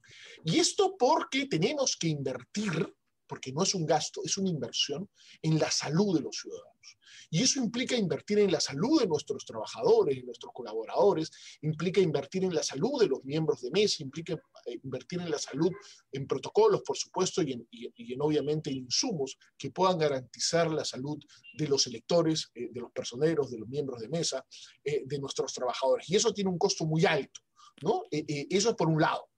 Y 0.43 0.59
esto 0.59 0.97
porque 0.99 1.45
tenemos 1.45 1.95
que 1.95 2.09
invertir, 2.09 2.93
porque 3.29 3.53
no 3.53 3.61
es 3.61 3.75
un 3.75 3.85
gasto, 3.85 4.21
es 4.25 4.37
una 4.37 4.49
inversión 4.49 5.07
en 5.43 5.59
la 5.59 5.69
salud 5.69 6.17
de 6.17 6.21
los 6.21 6.35
ciudadanos. 6.35 6.97
Y 7.29 7.43
eso 7.43 7.59
implica 7.59 7.95
invertir 7.95 8.39
en 8.39 8.51
la 8.51 8.59
salud 8.59 8.99
de 8.99 9.07
nuestros 9.07 9.45
trabajadores, 9.45 10.15
de 10.17 10.23
nuestros 10.23 10.51
colaboradores, 10.51 11.29
implica 11.61 12.01
invertir 12.01 12.43
en 12.43 12.55
la 12.55 12.63
salud 12.63 12.99
de 12.99 13.07
los 13.07 13.23
miembros 13.23 13.61
de 13.61 13.69
mesa, 13.69 14.01
implica 14.01 14.33
eh, 14.33 14.79
invertir 14.83 15.21
en 15.21 15.29
la 15.29 15.37
salud, 15.37 15.69
en 16.11 16.25
protocolos, 16.25 16.81
por 16.81 16.97
supuesto, 16.97 17.43
y 17.43 17.53
en, 17.53 17.67
y 17.69 18.13
en 18.13 18.21
obviamente 18.21 18.71
insumos 18.71 19.37
que 19.57 19.69
puedan 19.69 19.99
garantizar 19.99 20.71
la 20.71 20.83
salud 20.83 21.19
de 21.53 21.67
los 21.67 21.85
electores, 21.85 22.49
eh, 22.55 22.69
de 22.71 22.81
los 22.81 22.91
personeros, 22.91 23.51
de 23.51 23.59
los 23.59 23.69
miembros 23.69 24.01
de 24.01 24.09
mesa, 24.09 24.43
eh, 24.83 25.03
de 25.05 25.19
nuestros 25.19 25.53
trabajadores. 25.53 26.09
Y 26.09 26.15
eso 26.15 26.33
tiene 26.33 26.49
un 26.49 26.57
costo 26.57 26.85
muy 26.85 27.05
alto, 27.05 27.41
¿no? 27.83 28.03
eso 28.09 28.69
es 28.69 28.75
por 28.75 28.87
un 28.89 28.99
lado. 28.99 29.29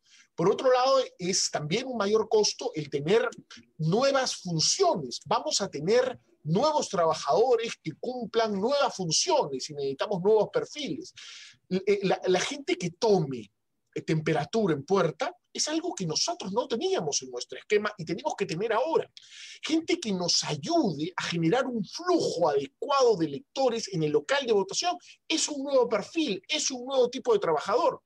Por 0.41 0.49
otro 0.49 0.71
lado, 0.71 0.97
es 1.19 1.51
también 1.51 1.85
un 1.85 1.97
mayor 1.97 2.27
costo 2.27 2.71
el 2.73 2.89
tener 2.89 3.29
nuevas 3.77 4.37
funciones. 4.37 5.19
Vamos 5.27 5.61
a 5.61 5.69
tener 5.69 6.19
nuevos 6.41 6.89
trabajadores 6.89 7.75
que 7.83 7.91
cumplan 7.99 8.59
nuevas 8.59 8.95
funciones 8.95 9.69
y 9.69 9.75
necesitamos 9.75 10.19
nuevos 10.23 10.49
perfiles. 10.51 11.13
Eh, 11.69 11.99
la, 12.01 12.39
gente 12.39 12.75
que 12.75 12.89
tome 12.89 13.51
eh, 13.93 14.01
temperatura 14.01 14.73
en 14.73 14.83
puerta 14.83 15.31
es 15.53 15.67
algo 15.67 15.93
que 15.93 16.07
nosotros 16.07 16.51
no 16.51 16.67
teníamos 16.67 17.21
en 17.21 17.29
nuestro 17.29 17.59
esquema 17.59 17.93
y 17.95 18.03
tenemos 18.03 18.33
que 18.35 18.47
tener 18.47 18.73
ahora. 18.73 19.07
Gente 19.61 19.99
que 19.99 20.11
nos 20.11 20.43
ayude 20.43 21.13
a 21.17 21.21
generar 21.21 21.67
un 21.67 21.85
flujo 21.85 22.49
adecuado 22.49 23.15
de 23.15 23.27
lectores 23.27 23.93
en 23.93 24.01
el 24.01 24.11
local 24.11 24.43
de 24.47 24.53
votación 24.53 24.97
es 25.27 25.47
un 25.49 25.65
nuevo 25.65 25.87
perfil, 25.87 26.41
es 26.47 26.71
un 26.71 26.83
nuevo 26.85 27.11
tipo 27.11 27.31
de 27.31 27.39
trabajador 27.39 28.01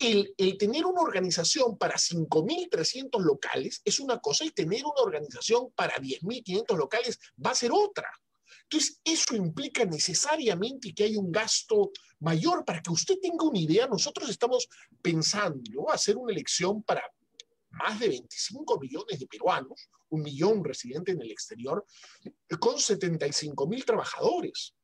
el, 0.00 0.34
tener 0.58 0.86
una 0.86 1.02
organización 1.02 1.76
para 1.76 1.96
5.300 1.96 3.22
locales 3.22 3.82
es 3.84 4.00
una 4.00 4.18
cosa 4.18 4.44
y 4.44 4.50
tener 4.50 4.82
una 4.84 5.02
organización 5.02 5.70
para 5.74 5.96
10.500 5.96 6.76
locales 6.76 7.18
va 7.44 7.50
a 7.50 7.54
ser 7.54 7.70
otra. 7.72 8.10
Entonces, 8.62 9.00
eso 9.04 9.36
implica 9.36 9.84
necesariamente 9.84 10.94
que 10.94 11.04
hay 11.04 11.16
un 11.16 11.30
gasto 11.30 11.90
mayor. 12.20 12.64
Para 12.64 12.80
que 12.80 12.90
usted 12.90 13.18
tenga 13.20 13.44
una 13.44 13.58
idea, 13.58 13.86
nosotros 13.86 14.30
estamos 14.30 14.68
pensando 15.02 15.90
hacer 15.90 16.16
una 16.16 16.32
elección 16.32 16.82
para 16.82 17.02
más 17.70 18.00
de 18.00 18.08
25 18.08 18.80
millones 18.80 19.18
de 19.18 19.26
peruanos, 19.26 19.88
un 20.08 20.22
millón 20.22 20.64
residentes 20.64 21.14
en 21.14 21.20
el 21.20 21.30
exterior, 21.30 21.84
con 22.58 22.78
75 22.78 23.66
mil 23.66 23.84
trabajadores, 23.84 24.74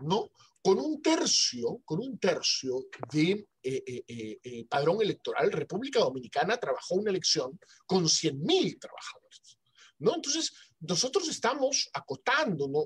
¿no? 0.00 0.30
Con 0.60 0.78
un 0.78 1.00
tercio, 1.00 1.80
con 1.84 2.00
un 2.00 2.18
tercio 2.18 2.86
de 3.12 3.48
eh, 3.62 3.82
eh, 3.84 4.38
eh, 4.42 4.66
padrón 4.68 5.00
electoral, 5.00 5.52
República 5.52 6.00
Dominicana 6.00 6.56
trabajó 6.56 6.96
una 6.96 7.10
elección 7.10 7.58
con 7.86 8.04
100.000 8.04 8.78
trabajadores. 8.80 9.58
¿no? 9.98 10.16
Entonces, 10.16 10.52
nosotros 10.80 11.28
estamos 11.28 11.88
acotando 11.92 12.68
¿no? 12.68 12.84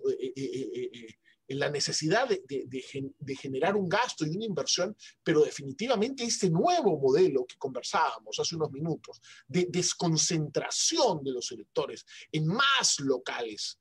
la 1.49 1.71
necesidad 1.71 2.29
de, 2.29 2.43
de, 2.47 3.37
generar 3.37 3.77
un 3.77 3.89
gasto 3.89 4.27
y 4.27 4.37
una 4.37 4.45
inversión, 4.45 4.97
pero 5.23 5.43
definitivamente 5.43 6.25
este 6.25 6.51
nuevo 6.51 6.99
modelo 6.99 7.47
que 7.47 7.57
conversábamos 7.57 8.39
hace 8.39 8.57
unos 8.57 8.71
minutos, 8.71 9.21
de 9.47 9.67
desconcentración 9.71 11.23
de 11.25 11.33
los 11.33 11.51
electores 11.53 12.05
en 12.31 12.47
más 12.47 13.01
locales 13.01 13.79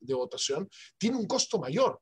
de 0.00 0.14
votación, 0.14 0.68
tiene 0.98 1.16
un 1.16 1.26
costo 1.26 1.58
mayor 1.58 2.00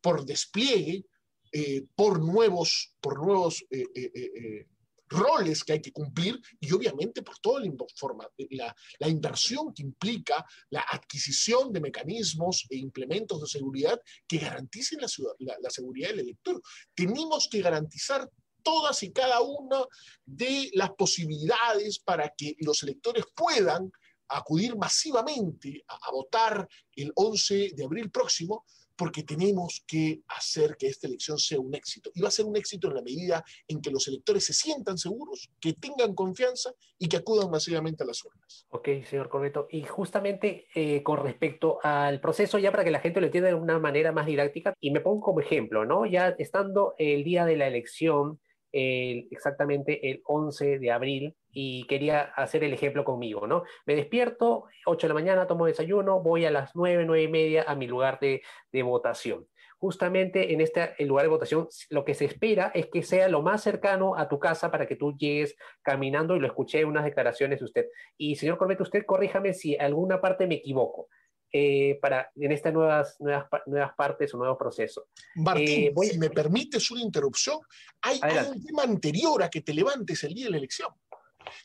por 0.00 0.24
despliegue, 0.24 1.04
eh, 1.52 1.84
por 1.94 2.20
nuevos, 2.20 2.94
por 3.00 3.18
nuevos 3.18 3.64
eh, 3.70 3.84
eh, 3.94 4.66
roles 5.08 5.64
que 5.64 5.72
hay 5.72 5.82
que 5.82 5.92
cumplir 5.92 6.40
y 6.60 6.70
obviamente 6.70 7.22
por 7.22 7.38
toda 7.38 7.60
la, 7.60 9.08
inversión 9.08 9.74
que 9.74 9.82
implica 9.82 10.46
la 10.70 10.82
adquisición 10.82 11.72
de 11.72 11.80
mecanismos 11.80 12.66
e 12.70 12.76
implementos 12.76 13.40
de 13.40 13.48
seguridad 13.48 14.00
que 14.28 14.38
garanticen 14.38 15.00
la, 15.00 15.56
la 15.60 15.70
seguridad 15.70 16.10
del 16.10 16.20
elector. 16.20 16.62
Tenemos 16.94 17.48
que 17.50 17.60
garantizar 17.60 18.30
todas 18.62 19.02
y 19.02 19.10
cada 19.10 19.40
una 19.40 19.82
de 20.24 20.70
las 20.74 20.90
posibilidades 20.90 21.98
para 21.98 22.32
que 22.36 22.54
los 22.60 22.82
electores 22.84 23.24
puedan 23.34 23.90
acudir 24.28 24.76
masivamente 24.76 25.82
a, 25.88 25.94
a 25.94 26.12
votar 26.12 26.68
el 26.94 27.10
11 27.16 27.72
de 27.74 27.84
abril 27.84 28.12
próximo 28.12 28.64
porque 29.00 29.22
tenemos 29.22 29.82
que 29.86 30.20
hacer 30.28 30.76
que 30.76 30.86
esta 30.86 31.06
elección 31.06 31.38
sea 31.38 31.58
un 31.58 31.74
éxito. 31.74 32.10
Y 32.14 32.20
va 32.20 32.28
a 32.28 32.30
ser 32.30 32.44
un 32.44 32.54
éxito 32.54 32.88
en 32.88 32.96
la 32.96 33.00
medida 33.00 33.42
en 33.66 33.80
que 33.80 33.90
los 33.90 34.06
electores 34.08 34.44
se 34.44 34.52
sientan 34.52 34.98
seguros, 34.98 35.48
que 35.58 35.72
tengan 35.72 36.14
confianza 36.14 36.74
y 36.98 37.08
que 37.08 37.16
acudan 37.16 37.50
masivamente 37.50 38.04
a 38.04 38.06
las 38.06 38.22
urnas. 38.22 38.66
Ok, 38.68 38.88
señor 39.08 39.30
Corbeto. 39.30 39.68
Y 39.70 39.84
justamente 39.84 40.66
eh, 40.74 41.02
con 41.02 41.16
respecto 41.16 41.78
al 41.82 42.20
proceso, 42.20 42.58
ya 42.58 42.72
para 42.72 42.84
que 42.84 42.90
la 42.90 43.00
gente 43.00 43.22
lo 43.22 43.26
entienda 43.28 43.48
de 43.48 43.54
una 43.54 43.78
manera 43.78 44.12
más 44.12 44.26
didáctica, 44.26 44.74
y 44.78 44.90
me 44.90 45.00
pongo 45.00 45.22
como 45.22 45.40
ejemplo, 45.40 45.86
¿no? 45.86 46.04
Ya 46.04 46.34
estando 46.38 46.94
el 46.98 47.24
día 47.24 47.46
de 47.46 47.56
la 47.56 47.68
elección, 47.68 48.38
exactamente 48.72 50.10
el 50.10 50.22
11 50.24 50.78
de 50.78 50.90
abril, 50.90 51.36
y 51.52 51.86
quería 51.86 52.20
hacer 52.20 52.62
el 52.64 52.72
ejemplo 52.72 53.04
conmigo, 53.04 53.46
¿no? 53.46 53.64
Me 53.86 53.96
despierto, 53.96 54.66
8 54.86 55.06
de 55.06 55.08
la 55.08 55.14
mañana, 55.14 55.46
tomo 55.46 55.66
desayuno, 55.66 56.22
voy 56.22 56.44
a 56.44 56.50
las 56.50 56.76
9, 56.76 57.04
9 57.06 57.22
y 57.22 57.28
media 57.28 57.64
a 57.66 57.74
mi 57.74 57.86
lugar 57.86 58.18
de, 58.20 58.42
de 58.72 58.82
votación. 58.82 59.46
Justamente 59.78 60.52
en 60.52 60.60
este 60.60 60.94
lugar 61.06 61.24
de 61.24 61.30
votación, 61.30 61.66
lo 61.88 62.04
que 62.04 62.14
se 62.14 62.26
espera 62.26 62.70
es 62.74 62.86
que 62.86 63.02
sea 63.02 63.28
lo 63.28 63.42
más 63.42 63.62
cercano 63.62 64.14
a 64.14 64.28
tu 64.28 64.38
casa 64.38 64.70
para 64.70 64.86
que 64.86 64.94
tú 64.94 65.16
llegues 65.16 65.56
caminando, 65.82 66.36
y 66.36 66.40
lo 66.40 66.46
escuché 66.46 66.80
en 66.80 66.88
unas 66.88 67.04
declaraciones 67.04 67.58
de 67.58 67.64
usted. 67.64 67.86
Y 68.16 68.36
señor 68.36 68.58
Corbett, 68.58 68.80
usted 68.82 69.04
corríjame 69.06 69.54
si 69.54 69.76
alguna 69.76 70.20
parte 70.20 70.46
me 70.46 70.56
equivoco. 70.56 71.08
Eh, 71.52 71.98
para, 72.00 72.30
en 72.36 72.52
estas 72.52 72.72
nuevas, 72.72 73.16
nuevas, 73.18 73.48
nuevas 73.66 73.92
partes 73.96 74.32
o 74.32 74.36
nuevos 74.36 74.56
procesos. 74.56 75.04
Martín, 75.34 75.84
eh, 75.86 75.92
voy... 75.92 76.06
si 76.08 76.18
me 76.18 76.30
permites 76.30 76.88
una 76.92 77.00
interrupción, 77.00 77.58
hay, 78.02 78.20
hay, 78.22 78.46
un 78.46 78.64
tema 78.64 78.84
anterior 78.84 79.42
a 79.42 79.50
que 79.50 79.60
te 79.60 79.74
levantes 79.74 80.22
el 80.22 80.32
día 80.32 80.44
de 80.44 80.52
la 80.52 80.58
elección. 80.58 80.90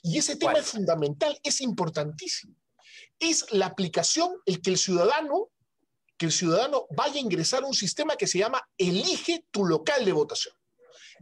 Y 0.01 0.17
ese 0.17 0.37
tema 0.37 0.53
es 0.53 0.71
fundamental, 0.71 1.39
es 1.43 1.61
importantísimo. 1.61 2.55
Es 3.19 3.51
la 3.51 3.67
aplicación, 3.67 4.31
el 4.47 4.59
que 4.59 4.71
el 4.71 4.79
ciudadano, 4.79 5.49
que 6.17 6.25
el 6.25 6.31
ciudadano 6.31 6.87
vaya 6.89 7.17
a 7.17 7.23
ingresar 7.23 7.61
a 7.61 7.67
un 7.67 7.75
sistema 7.75 8.15
que 8.15 8.25
se 8.25 8.39
llama 8.39 8.67
Elige 8.79 9.45
tu 9.51 9.65
local 9.65 10.03
de 10.03 10.13
votación. 10.13 10.55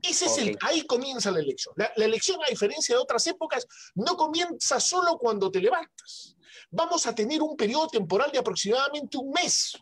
Ese 0.01 0.25
okay. 0.25 0.43
es 0.43 0.50
el, 0.50 0.58
ahí 0.62 0.86
comienza 0.86 1.32
la 1.32 1.39
elección. 1.39 1.74
La, 1.77 1.91
la, 1.98 2.05
elección, 2.05 2.39
a 2.46 2.50
diferencia 2.50 2.96
de 2.96 3.01
otras 3.01 3.27
épocas, 3.27 3.67
no 3.96 4.15
comienza 4.15 4.79
solo 4.79 5.17
cuando 5.17 5.51
te 5.51 5.60
levantas. 5.60 6.38
Vamos 6.75 7.05
a 7.05 7.13
tener 7.13 7.39
un 7.43 7.55
periodo 7.55 7.87
temporal 7.87 8.31
de 8.31 8.39
aproximadamente 8.39 9.15
un 9.15 9.29
mes, 9.29 9.73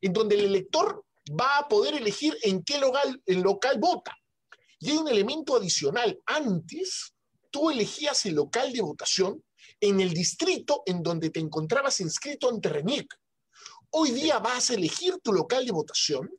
en 0.00 0.14
donde 0.14 0.34
el 0.34 0.46
elector 0.46 1.04
va 1.38 1.58
a 1.58 1.68
poder 1.68 1.94
elegir 1.94 2.38
en 2.42 2.62
qué 2.62 2.78
local, 2.78 3.20
el 3.26 3.42
local 3.42 3.78
vota. 3.78 4.16
Y 4.80 4.90
hay 4.90 4.96
un 4.96 5.08
elemento 5.08 5.54
adicional. 5.54 6.18
Antes, 6.24 7.12
tú 7.50 7.68
elegías 7.68 8.24
el 8.24 8.36
local 8.36 8.72
de 8.72 8.80
votación 8.80 9.44
en 9.78 10.00
el 10.00 10.14
distrito 10.14 10.82
en 10.86 11.02
donde 11.02 11.28
te 11.28 11.38
encontrabas 11.38 12.00
inscrito 12.00 12.48
ante 12.48 12.70
RENIEC. 12.70 13.14
Hoy 13.90 14.12
día 14.12 14.38
vas 14.38 14.70
a 14.70 14.74
elegir 14.74 15.18
tu 15.22 15.34
local 15.34 15.66
de 15.66 15.72
votación 15.72 16.30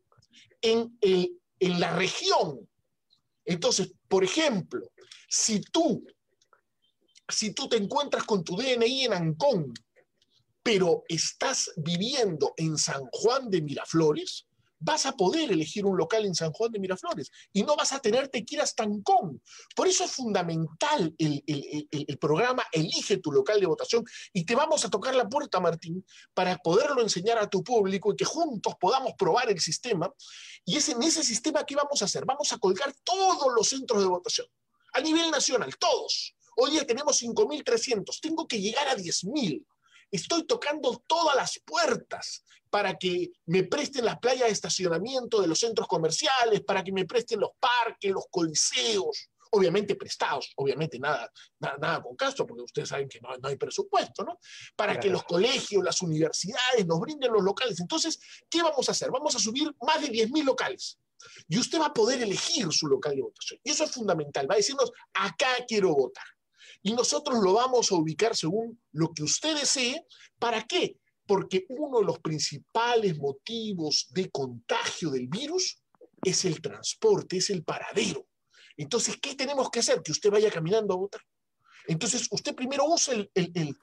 en, 0.59 0.97
el, 1.01 1.39
en 1.59 1.79
la 1.79 1.95
región. 1.95 2.67
Entonces, 3.45 3.91
por 4.07 4.23
ejemplo, 4.23 4.89
si 5.27 5.61
tú, 5.61 6.03
si 7.27 7.53
tú 7.53 7.69
te 7.69 7.77
encuentras 7.77 8.23
con 8.23 8.43
tu 8.43 8.57
DNI 8.57 9.05
en 9.05 9.13
Ancón, 9.13 9.71
pero 10.63 11.03
estás 11.07 11.71
viviendo 11.77 12.53
en 12.57 12.77
San 12.77 13.05
Juan 13.11 13.49
de 13.49 13.61
Miraflores, 13.61 14.45
vas 14.79 15.05
a 15.05 15.11
poder 15.11 15.51
elegir 15.51 15.85
un 15.85 15.97
local 15.97 16.25
en 16.25 16.33
San 16.33 16.51
Juan 16.53 16.71
de 16.71 16.79
Miraflores 16.79 17.29
y 17.51 17.63
no 17.63 17.75
vas 17.75 17.91
a 17.91 17.99
tenerte 17.99 18.45
que 18.45 18.55
ir 18.55 18.61
hasta 18.61 18.83
Ancón. 18.83 19.41
Por 19.75 19.87
eso 19.87 20.05
es 20.05 20.11
fundamental 20.11 21.13
el, 21.17 21.43
el, 21.45 22.17
programa 22.17 22.63
Elige 22.71 23.17
tu 23.17 23.31
local 23.31 23.59
de 23.59 23.65
votación 23.65 24.05
y 24.31 24.45
te 24.45 24.55
vamos 24.55 24.85
a 24.85 24.89
tocar 24.89 25.13
la 25.15 25.27
puerta, 25.27 25.59
Martín, 25.59 26.05
para 26.33 26.57
poderlo 26.57 27.01
enseñar 27.01 27.37
a 27.37 27.49
tu 27.49 27.63
público 27.63 28.13
y 28.13 28.15
que 28.15 28.25
juntos 28.25 28.73
podamos 28.79 29.13
probar 29.17 29.49
el 29.49 29.59
sistema. 29.59 30.11
Y 30.63 30.77
es 30.77 30.87
en 30.89 31.03
ese 31.03 31.23
sistema 31.23 31.65
que 31.65 31.75
vamos 31.75 32.01
a 32.01 32.05
hacer. 32.05 32.25
Vamos 32.25 32.53
a 32.53 32.57
colgar 32.57 32.93
todos 33.03 33.53
los 33.53 33.67
centros 33.67 34.01
de 34.01 34.07
votación 34.07 34.47
a 34.93 35.01
nivel 35.01 35.29
nacional, 35.31 35.75
todos. 35.77 36.35
Hoy 36.55 36.71
día 36.71 36.85
tenemos 36.85 37.21
5.300, 37.21 38.19
tengo 38.21 38.47
que 38.47 38.59
llegar 38.59 38.87
a 38.87 38.95
10.000 38.95 39.65
estoy 40.11 40.45
tocando 40.45 41.03
todas 41.07 41.35
las 41.35 41.59
puertas 41.65 42.43
para 42.69 42.97
que 42.97 43.31
me 43.45 43.63
presten 43.63 44.05
las 44.05 44.19
playas 44.19 44.47
de 44.47 44.53
estacionamiento 44.53 45.41
de 45.41 45.47
los 45.47 45.59
centros 45.59 45.87
comerciales, 45.87 46.61
para 46.61 46.83
que 46.83 46.91
me 46.91 47.05
presten 47.05 47.39
los 47.39 47.51
parques, 47.59 48.11
los 48.11 48.25
coliseos, 48.29 49.29
obviamente 49.51 49.95
prestados, 49.95 50.51
obviamente 50.55 50.99
nada, 50.99 51.31
nada, 51.59 51.77
nada 51.79 52.01
con 52.01 52.15
caso, 52.15 52.45
porque 52.45 52.63
ustedes 52.63 52.89
saben 52.89 53.09
que 53.09 53.19
no, 53.19 53.35
no 53.37 53.49
hay 53.49 53.55
presupuesto, 53.55 54.23
¿no? 54.23 54.39
Para 54.75 54.93
claro. 54.93 55.01
que 55.01 55.09
los 55.09 55.23
colegios, 55.23 55.83
las 55.83 56.01
universidades 56.01 56.85
nos 56.85 56.99
brinden 56.99 57.31
los 57.31 57.43
locales. 57.43 57.79
Entonces, 57.79 58.19
¿qué 58.49 58.61
vamos 58.61 58.87
a 58.87 58.91
hacer? 58.91 59.09
Vamos 59.11 59.35
a 59.35 59.39
subir 59.39 59.73
más 59.81 60.01
de 60.01 60.09
10.000 60.09 60.43
locales. 60.43 60.99
Y 61.47 61.57
usted 61.57 61.79
va 61.79 61.87
a 61.87 61.93
poder 61.93 62.21
elegir 62.21 62.71
su 62.71 62.87
local 62.87 63.15
de 63.15 63.21
votación. 63.21 63.59
Y 63.63 63.71
eso 63.71 63.83
es 63.83 63.91
fundamental. 63.91 64.49
Va 64.49 64.53
a 64.53 64.57
decirnos, 64.57 64.91
acá 65.13 65.49
quiero 65.67 65.93
votar 65.93 66.23
y 66.81 66.93
nosotros 66.93 67.39
lo 67.43 67.53
vamos 67.53 67.91
a 67.91 67.95
ubicar 67.95 68.35
según 68.35 68.81
lo 68.91 69.11
que 69.13 69.23
usted 69.23 69.55
desee. 69.55 70.05
¿Para 70.37 70.63
qué? 70.63 70.97
Porque 71.25 71.65
uno 71.69 71.99
de 71.99 72.05
los 72.05 72.19
principales 72.19 73.17
motivos 73.17 74.07
de 74.11 74.29
contagio 74.29 75.09
del 75.09 75.27
virus 75.27 75.81
es 76.23 76.45
el 76.45 76.61
transporte, 76.61 77.37
es 77.37 77.49
el 77.49 77.63
paradero. 77.63 78.25
Entonces, 78.77 79.17
¿qué 79.21 79.35
tenemos 79.35 79.69
que 79.69 79.79
hacer? 79.79 80.01
Que 80.01 80.11
usted 80.11 80.31
vaya 80.31 80.49
caminando 80.49 80.93
a 80.93 80.97
votar. 80.97 81.21
Entonces, 81.87 82.27
usted 82.31 82.55
primero 82.55 82.85
usa 82.85 83.13
el, 83.13 83.75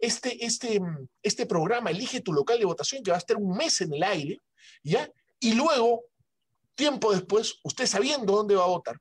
este, 0.00 0.44
este, 0.44 0.80
este 1.22 1.46
programa, 1.46 1.90
elige 1.90 2.20
tu 2.20 2.32
local 2.32 2.58
de 2.58 2.64
votación, 2.64 3.02
que 3.02 3.10
va 3.10 3.16
a 3.16 3.20
estar 3.20 3.36
un 3.36 3.56
mes 3.56 3.80
en 3.80 3.92
el 3.92 4.02
aire, 4.02 4.40
¿ya? 4.82 5.08
Y 5.38 5.54
luego, 5.54 6.04
tiempo 6.74 7.12
después, 7.12 7.60
usted 7.62 7.86
sabiendo 7.86 8.32
dónde 8.32 8.56
va 8.56 8.64
a 8.64 8.68
votar, 8.68 8.96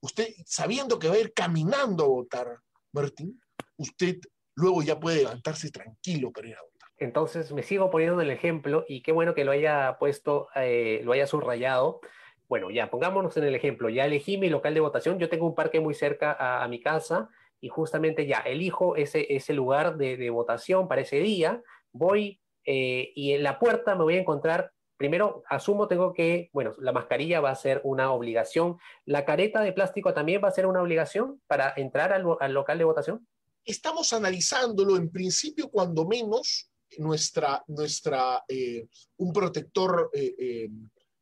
usted 0.00 0.28
sabiendo 0.44 0.98
que 0.98 1.08
va 1.08 1.14
a 1.14 1.18
ir 1.18 1.32
caminando 1.32 2.04
a 2.04 2.08
votar, 2.08 2.58
Martín, 2.92 3.40
usted 3.76 4.16
luego 4.54 4.82
ya 4.82 4.98
puede 4.98 5.18
levantarse 5.18 5.70
tranquilo 5.70 6.32
para 6.32 6.48
ir 6.48 6.56
a 6.56 6.62
votar. 6.62 6.88
Entonces 6.98 7.52
me 7.52 7.62
sigo 7.62 7.90
poniendo 7.90 8.20
el 8.20 8.30
ejemplo 8.30 8.84
y 8.88 9.02
qué 9.02 9.12
bueno 9.12 9.34
que 9.34 9.44
lo 9.44 9.52
haya 9.52 9.96
puesto, 9.98 10.48
eh, 10.56 11.00
lo 11.04 11.12
haya 11.12 11.26
subrayado. 11.26 12.00
Bueno, 12.48 12.70
ya 12.70 12.90
pongámonos 12.90 13.36
en 13.36 13.44
el 13.44 13.54
ejemplo, 13.54 13.88
ya 13.88 14.06
elegí 14.06 14.38
mi 14.38 14.48
local 14.48 14.74
de 14.74 14.80
votación, 14.80 15.18
yo 15.18 15.28
tengo 15.28 15.46
un 15.46 15.54
parque 15.54 15.80
muy 15.80 15.94
cerca 15.94 16.62
a, 16.62 16.66
mi 16.66 16.80
casa 16.80 17.28
y 17.60 17.68
justamente 17.68 18.26
ya 18.26 18.38
elijo 18.38 18.96
ese, 18.96 19.26
ese 19.34 19.52
lugar 19.52 19.96
de, 19.96 20.16
de 20.16 20.30
votación 20.30 20.88
para 20.88 21.02
ese 21.02 21.18
día, 21.18 21.62
voy 21.92 22.40
eh, 22.70 23.12
y 23.14 23.32
en 23.32 23.42
la 23.42 23.58
puerta 23.58 23.94
me 23.94 24.04
voy 24.04 24.16
a 24.16 24.20
encontrar 24.20 24.72
primero 24.98 25.44
asumo 25.48 25.88
tengo 25.88 26.12
que, 26.12 26.50
bueno, 26.52 26.74
la 26.78 26.92
mascarilla 26.92 27.40
va 27.40 27.50
a 27.50 27.54
ser 27.54 27.80
una 27.84 28.12
obligación. 28.12 28.76
¿La 29.06 29.24
careta 29.24 29.62
de 29.62 29.72
plástico 29.72 30.12
también 30.12 30.42
va 30.44 30.48
a 30.48 30.52
ser 30.52 30.66
una 30.66 30.82
obligación 30.82 31.40
para 31.46 31.72
entrar 31.76 32.12
al, 32.12 32.26
al 32.40 32.52
local 32.52 32.76
de 32.76 32.84
votación? 32.84 33.26
Estamos 33.64 34.12
analizándolo 34.12 34.96
en 34.96 35.10
principio, 35.10 35.70
cuando 35.70 36.04
menos, 36.04 36.68
nuestra, 36.98 37.62
nuestra 37.68 38.42
eh, 38.48 38.88
un 39.18 39.32
protector 39.32 40.10
eh, 40.12 40.34
eh, 40.38 40.68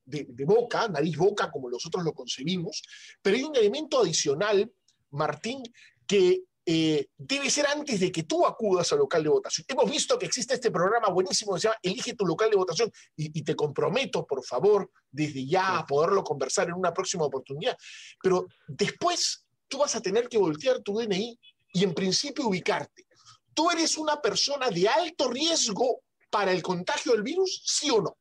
de, 0.05 0.27
de, 0.31 0.45
boca, 0.45 0.89
nariz-boca, 0.89 1.51
como 1.51 1.69
nosotros 1.69 2.03
lo 2.05 2.13
concebimos, 2.13 2.83
pero 3.21 3.37
hay 3.37 3.43
un 3.43 3.57
elemento 3.57 4.01
adicional, 4.01 4.71
Martín, 5.11 5.63
que 6.07 6.45
eh, 6.69 7.11
debe 7.17 7.49
ser 7.49 7.69
antes 7.69 8.01
de 8.01 8.11
que 8.11 8.25
tú 8.25 8.45
acudas 8.45 8.91
al 8.91 8.99
local 8.99 9.23
de 9.23 9.29
votación. 9.29 9.65
Hemos 9.69 9.89
visto 9.89 10.19
que 10.19 10.27
existe 10.27 10.55
este 10.55 10.73
programa 10.73 11.09
buenísimo 11.11 11.55
que 11.55 11.61
se 11.61 11.69
llama 11.69 11.79
Elige 11.81 12.15
tu 12.15 12.27
local 12.27 12.51
de 12.51 12.57
votación 12.57 12.91
y, 13.15 13.39
y 13.39 13.45
te 13.45 13.55
comprometo, 13.55 14.27
por 14.27 14.45
favor, 14.45 14.91
desde 15.09 15.47
ya 15.47 15.61
sí. 15.61 15.73
a 15.77 15.87
poderlo 15.87 16.25
conversar 16.25 16.67
en 16.67 16.75
una 16.75 16.93
próxima 16.93 17.25
oportunidad. 17.25 17.77
Pero 18.21 18.49
después 18.67 19.47
tú 19.69 19.79
vas 19.79 19.95
a 19.95 20.01
tener 20.01 20.29
que 20.29 20.39
voltear 20.39 20.83
tu 20.83 20.99
DNI 20.99 21.39
y 21.73 21.85
en 21.85 21.95
principio 21.95 22.49
ubicarte. 22.49 23.07
¿Tú 23.55 23.71
eres 23.71 23.97
una 23.97 24.21
persona 24.21 24.69
de 24.69 24.89
alto 24.89 25.31
riesgo 25.31 26.03
para 26.31 26.51
el 26.51 26.65
contagio 26.65 27.13
del 27.13 27.23
virus? 27.23 27.63
¿Sí 27.65 27.91
o 27.91 28.03
no? 28.03 28.19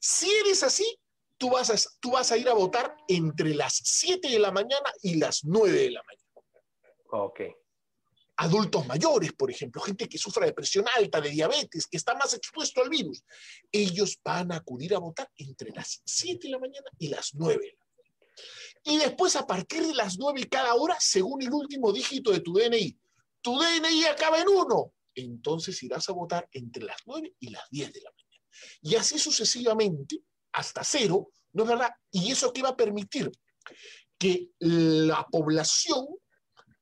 Si 0.00 0.28
eres 0.28 0.64
así, 0.64 0.98
tú 1.38 1.50
vas 1.50 1.70
a, 1.70 1.90
tú 2.00 2.10
vas 2.10 2.32
a 2.32 2.36
ir 2.36 2.48
a 2.48 2.54
votar 2.54 2.96
entre 3.06 3.54
las 3.54 3.80
7 3.84 4.28
de 4.28 4.40
la 4.40 4.50
mañana 4.50 4.92
y 5.02 5.14
las 5.14 5.44
9 5.44 5.70
de 5.70 5.90
la 5.92 6.02
mañana. 6.02 6.22
Ok 7.12 7.40
adultos 8.36 8.86
mayores, 8.86 9.32
por 9.32 9.50
ejemplo, 9.50 9.80
gente 9.80 10.08
que 10.08 10.18
sufra 10.18 10.46
de 10.46 10.52
presión 10.52 10.84
alta, 10.96 11.20
de 11.20 11.30
diabetes, 11.30 11.86
que 11.86 11.96
está 11.96 12.14
más 12.14 12.34
expuesto 12.34 12.82
al 12.82 12.90
virus, 12.90 13.24
ellos 13.72 14.18
van 14.22 14.52
a 14.52 14.56
acudir 14.56 14.94
a 14.94 14.98
votar 14.98 15.30
entre 15.36 15.70
las 15.70 16.02
7 16.04 16.46
de 16.46 16.52
la 16.52 16.58
mañana 16.58 16.86
y 16.98 17.08
las 17.08 17.34
9 17.34 17.54
de 17.54 17.72
la 17.72 17.78
mañana. 17.78 17.86
Y 18.84 18.98
después, 18.98 19.34
a 19.36 19.46
partir 19.46 19.86
de 19.86 19.94
las 19.94 20.18
9 20.18 20.40
y 20.40 20.44
cada 20.44 20.74
hora, 20.74 20.96
según 21.00 21.42
el 21.42 21.52
último 21.52 21.92
dígito 21.92 22.30
de 22.30 22.40
tu 22.40 22.52
DNI, 22.52 22.98
tu 23.40 23.58
DNI 23.58 24.04
acaba 24.04 24.40
en 24.40 24.48
1, 24.48 24.92
entonces 25.14 25.82
irás 25.82 26.08
a 26.08 26.12
votar 26.12 26.48
entre 26.52 26.84
las 26.84 26.98
9 27.06 27.34
y 27.40 27.48
las 27.48 27.68
10 27.70 27.92
de 27.92 28.00
la 28.00 28.10
mañana. 28.10 28.26
Y 28.82 28.94
así 28.96 29.18
sucesivamente, 29.18 30.20
hasta 30.52 30.84
cero, 30.84 31.32
¿no 31.52 31.64
es 31.64 31.68
verdad? 31.68 31.90
Y 32.10 32.30
eso 32.30 32.52
que 32.52 32.62
va 32.62 32.70
a 32.70 32.76
permitir 32.76 33.30
que 34.18 34.50
la 34.58 35.26
población 35.30 36.06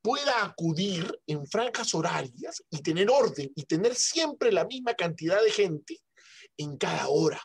pueda 0.05 0.45
acudir 0.45 1.19
en 1.27 1.47
franjas 1.47 1.95
horarias 1.95 2.63
y 2.69 2.83
tener 2.83 3.09
orden 3.09 3.51
y 3.57 3.63
tener 3.63 3.95
siempre 3.95 4.53
la 4.53 4.67
misma 4.67 4.93
cantidad 4.93 5.43
de 5.43 5.51
gente 5.51 5.99
en 6.59 6.77
cada 6.77 7.09
hora. 7.09 7.41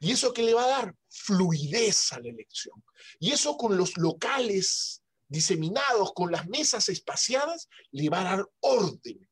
¿Y 0.00 0.12
eso 0.12 0.32
qué 0.32 0.42
le 0.42 0.54
va 0.54 0.64
a 0.64 0.68
dar? 0.68 0.94
Fluidez 1.10 2.14
a 2.14 2.20
la 2.20 2.30
elección. 2.30 2.82
Y 3.20 3.30
eso 3.30 3.58
con 3.58 3.76
los 3.76 3.98
locales 3.98 5.02
diseminados, 5.28 6.14
con 6.14 6.32
las 6.32 6.48
mesas 6.48 6.88
espaciadas, 6.88 7.68
le 7.90 8.08
va 8.08 8.20
a 8.20 8.36
dar 8.36 8.48
orden. 8.60 9.28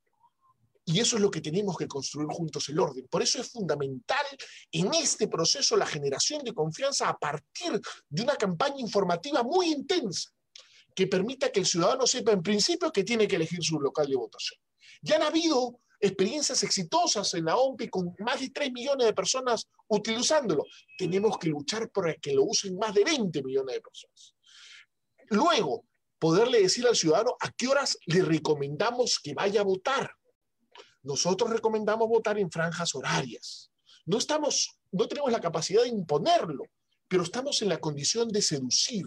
Y 0.85 1.01
eso 1.01 1.17
es 1.17 1.23
lo 1.23 1.31
que 1.31 1.41
tenemos 1.41 1.79
que 1.79 1.89
construir 1.89 2.29
juntos 2.29 2.69
el 2.69 2.79
orden. 2.79 3.09
Por 3.09 3.23
eso 3.23 3.41
es 3.41 3.51
fundamental 3.51 4.27
en 4.71 4.93
este 4.93 5.29
proceso 5.29 5.79
la 5.79 5.87
generación 5.87 6.45
de 6.45 6.53
confianza 6.53 7.09
a 7.09 7.19
partir 7.19 7.81
de 8.11 8.23
una 8.23 8.37
campaña 8.37 8.81
informativa 8.81 9.43
muy 9.43 9.73
intensa 9.73 10.31
que 10.95 11.07
permita 11.07 11.51
que 11.51 11.61
el 11.61 11.67
ciudadano 11.67 12.07
sepa 12.07 12.33
en 12.33 12.43
principio 12.43 12.93
que 12.93 13.05
tiene 13.05 13.27
que 13.27 13.37
elegir 13.37 13.63
su 13.63 13.81
local 13.81 14.07
de 14.07 14.17
votación. 14.17 14.61
Ya 15.03 15.17
han 15.17 15.23
habido 15.23 15.81
experiencias 16.01 16.63
exitosas 16.63 17.33
en 17.35 17.47
la 17.47 17.57
OMPI 17.57 17.89
con 17.89 18.15
más 18.21 18.41
de 18.41 18.51
3 18.51 18.73
millones 18.73 19.07
de 19.07 19.15
personas 19.15 19.67
utilizándolo. 19.89 20.65
Tenemos 20.99 21.39
que 21.39 21.49
luchar 21.49 21.91
para 21.91 22.15
que 22.15 22.35
lo 22.35 22.45
usen 22.45 22.77
más 22.79 22.95
de 22.95 23.05
20 23.05 23.43
millones 23.43 23.75
de 23.75 23.81
personas. 23.81 24.35
Luego, 25.31 25.85
poderle 26.19 26.61
decir 26.61 26.87
al 26.87 26.97
ciudadano 26.97 27.37
a 27.41 27.51
qué 27.53 27.69
horas 27.69 27.99
le 28.07 28.23
recomendamos 28.23 29.19
que 29.19 29.35
vaya 29.35 29.61
a 29.61 29.65
votar. 29.65 30.11
Nosotros 31.03 31.51
recomendamos 31.51 32.09
votar 32.09 32.39
en 32.39 32.51
franjas 32.51 32.95
horarias. 32.95 33.71
No 34.07 34.19
estamos, 34.19 34.79
no 34.93 35.09
tenemos 35.09 35.33
la 35.33 35.41
capacidad 35.41 35.83
de 35.83 35.89
imponerlo, 35.89 36.65
pero 37.09 37.23
estamos 37.23 37.61
en 37.63 37.69
la 37.69 37.79
condición 37.79 38.29
de 38.29 38.43
seducir, 38.43 39.07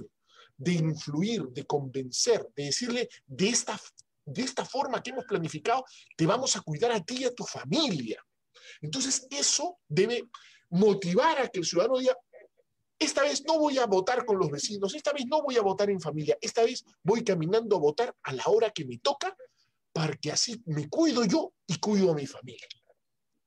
de 0.58 0.74
influir, 0.74 1.44
de 1.50 1.66
convencer, 1.66 2.48
de 2.56 2.66
decirle 2.66 3.10
de 3.26 3.50
esta, 3.50 3.80
de 4.26 4.42
esta 4.42 4.66
forma 4.66 5.02
que 5.02 5.12
hemos 5.12 5.26
planificado, 5.26 5.86
te 6.16 6.26
vamos 6.26 6.56
a 6.56 6.62
cuidar 6.62 6.92
a 6.92 7.04
ti 7.04 7.18
y 7.20 7.26
a 7.26 7.34
tu 7.34 7.44
familia. 7.44 8.24
Entonces, 8.82 9.28
eso 9.30 9.78
debe 9.88 10.28
motivar 10.70 11.40
a 11.40 11.48
que 11.48 11.60
el 11.60 11.66
ciudadano 11.66 11.98
diga, 11.98 12.18
esta 13.00 13.22
vez 13.22 13.44
no 13.46 13.60
voy 13.60 13.78
a 13.78 13.86
votar 13.86 14.26
con 14.26 14.40
los 14.40 14.50
vecinos, 14.50 14.96
esta 14.96 15.14
vez 15.14 15.26
no 15.28 15.44
voy 15.44 15.56
a 15.58 15.62
votar 15.62 15.90
en 15.90 16.02
familia, 16.02 16.38
esta 16.42 16.64
vez 16.64 16.84
voy 17.04 17.24
caminando 17.24 17.76
a 17.76 17.80
votar 17.80 18.16
a 18.24 18.34
la 18.34 18.44
hora 18.48 18.72
que 18.72 18.86
me 18.86 18.98
toca 18.98 19.36
para 19.94 20.16
que 20.16 20.32
así 20.32 20.62
me 20.66 20.90
cuido 20.90 21.24
yo 21.24 21.54
y 21.68 21.80
cuido 21.80 22.12
a 22.12 22.16
mi 22.16 22.26
familia. 22.26 22.68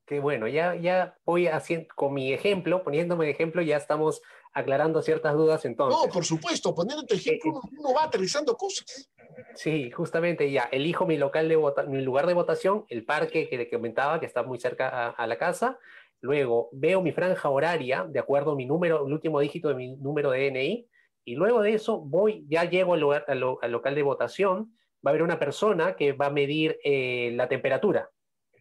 Qué 0.07 0.19
bueno, 0.19 0.49
ya, 0.49 0.75
ya 0.75 1.17
voy 1.25 1.47
haciendo, 1.47 1.87
con 1.95 2.15
mi 2.15 2.33
ejemplo, 2.33 2.83
poniéndome 2.83 3.27
de 3.27 3.31
ejemplo, 3.33 3.63
ya 3.63 3.77
estamos 3.77 4.21
aclarando 4.53 5.03
ciertas 5.03 5.35
dudas 5.35 5.65
entonces. 5.65 6.01
No, 6.01 6.13
por 6.13 6.25
supuesto, 6.25 6.75
poniendo 6.75 7.05
tu 7.05 7.15
ejemplo, 7.15 7.61
eh, 7.65 7.69
uno, 7.79 7.95
va 7.95 8.05
aterrizando 8.05 8.57
cosas. 8.57 9.11
Sí, 9.55 9.91
justamente 9.91 10.51
ya, 10.51 10.69
elijo 10.73 11.07
mi 11.07 11.17
local 11.17 11.49
de 11.49 11.57
vota 11.57 11.85
mi 11.85 12.01
lugar 12.03 12.27
de 12.27 12.35
votación, 12.35 12.85
el 12.89 13.05
parque 13.05 13.49
que 13.49 13.59
le 13.59 13.71
comentaba, 13.71 14.21
que 14.21 14.27
está 14.27 14.43
muy 14.43 14.59
cerca 14.59 15.11
a, 15.11 15.27
la 15.27 15.39
casa, 15.39 15.79
luego 16.21 16.69
veo 16.73 17.01
mi 17.01 17.13
franja 17.13 17.49
horaria, 17.49 18.07
de 18.09 18.19
acuerdo 18.19 18.53
a 18.53 18.57
mi 18.57 18.67
número, 18.67 19.07
el 19.07 19.13
último 19.13 19.41
dígito 19.41 19.69
de 19.69 19.75
mi 19.75 19.97
número 19.97 20.31
de 20.31 20.51
DNI, 20.51 20.89
y 21.25 21.35
luego 21.35 21.63
de 21.63 21.75
eso 21.75 22.01
voy, 22.01 22.45
ya 22.49 22.65
llego 22.65 22.95
al, 22.95 23.01
lugar, 23.01 23.25
al 23.29 23.71
local 23.71 23.95
de 23.95 24.03
votación, 24.03 24.75
va 25.05 25.11
a 25.11 25.13
haber 25.13 25.23
una 25.23 25.39
persona 25.39 25.97
que 25.97 26.13
va 26.13 26.27
a 26.27 26.31
medir 26.31 26.79
eh, 26.85 27.31
la 27.35 27.49
temperatura. 27.49 28.11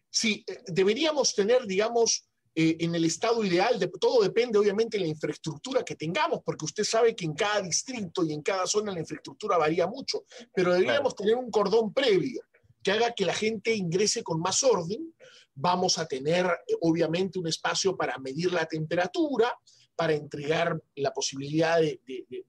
Sí, 0.08 0.44
eh, 0.46 0.58
deberíamos 0.66 1.34
tener, 1.34 1.66
digamos, 1.66 2.29
eh, 2.54 2.76
en 2.80 2.94
el 2.94 3.04
estado 3.04 3.44
ideal, 3.44 3.78
de, 3.78 3.88
todo 3.88 4.22
depende 4.22 4.58
obviamente 4.58 4.98
de 4.98 5.04
la 5.04 5.10
infraestructura 5.10 5.84
que 5.84 5.94
tengamos, 5.94 6.40
porque 6.44 6.64
usted 6.64 6.84
sabe 6.84 7.14
que 7.14 7.24
en 7.24 7.34
cada 7.34 7.62
distrito 7.62 8.24
y 8.24 8.32
en 8.32 8.42
cada 8.42 8.66
zona 8.66 8.92
la 8.92 9.00
infraestructura 9.00 9.56
varía 9.56 9.86
mucho, 9.86 10.24
pero 10.52 10.72
deberíamos 10.72 11.14
tener 11.14 11.36
un 11.36 11.50
cordón 11.50 11.92
previo 11.92 12.42
que 12.82 12.92
haga 12.92 13.12
que 13.12 13.24
la 13.24 13.34
gente 13.34 13.74
ingrese 13.74 14.22
con 14.22 14.40
más 14.40 14.62
orden. 14.64 15.14
Vamos 15.54 15.98
a 15.98 16.06
tener 16.06 16.46
obviamente 16.80 17.38
un 17.38 17.46
espacio 17.46 17.96
para 17.96 18.18
medir 18.18 18.52
la 18.52 18.66
temperatura, 18.66 19.54
para 19.94 20.14
entregar 20.14 20.80
la 20.94 21.12
posibilidad 21.12 21.78
de, 21.78 22.00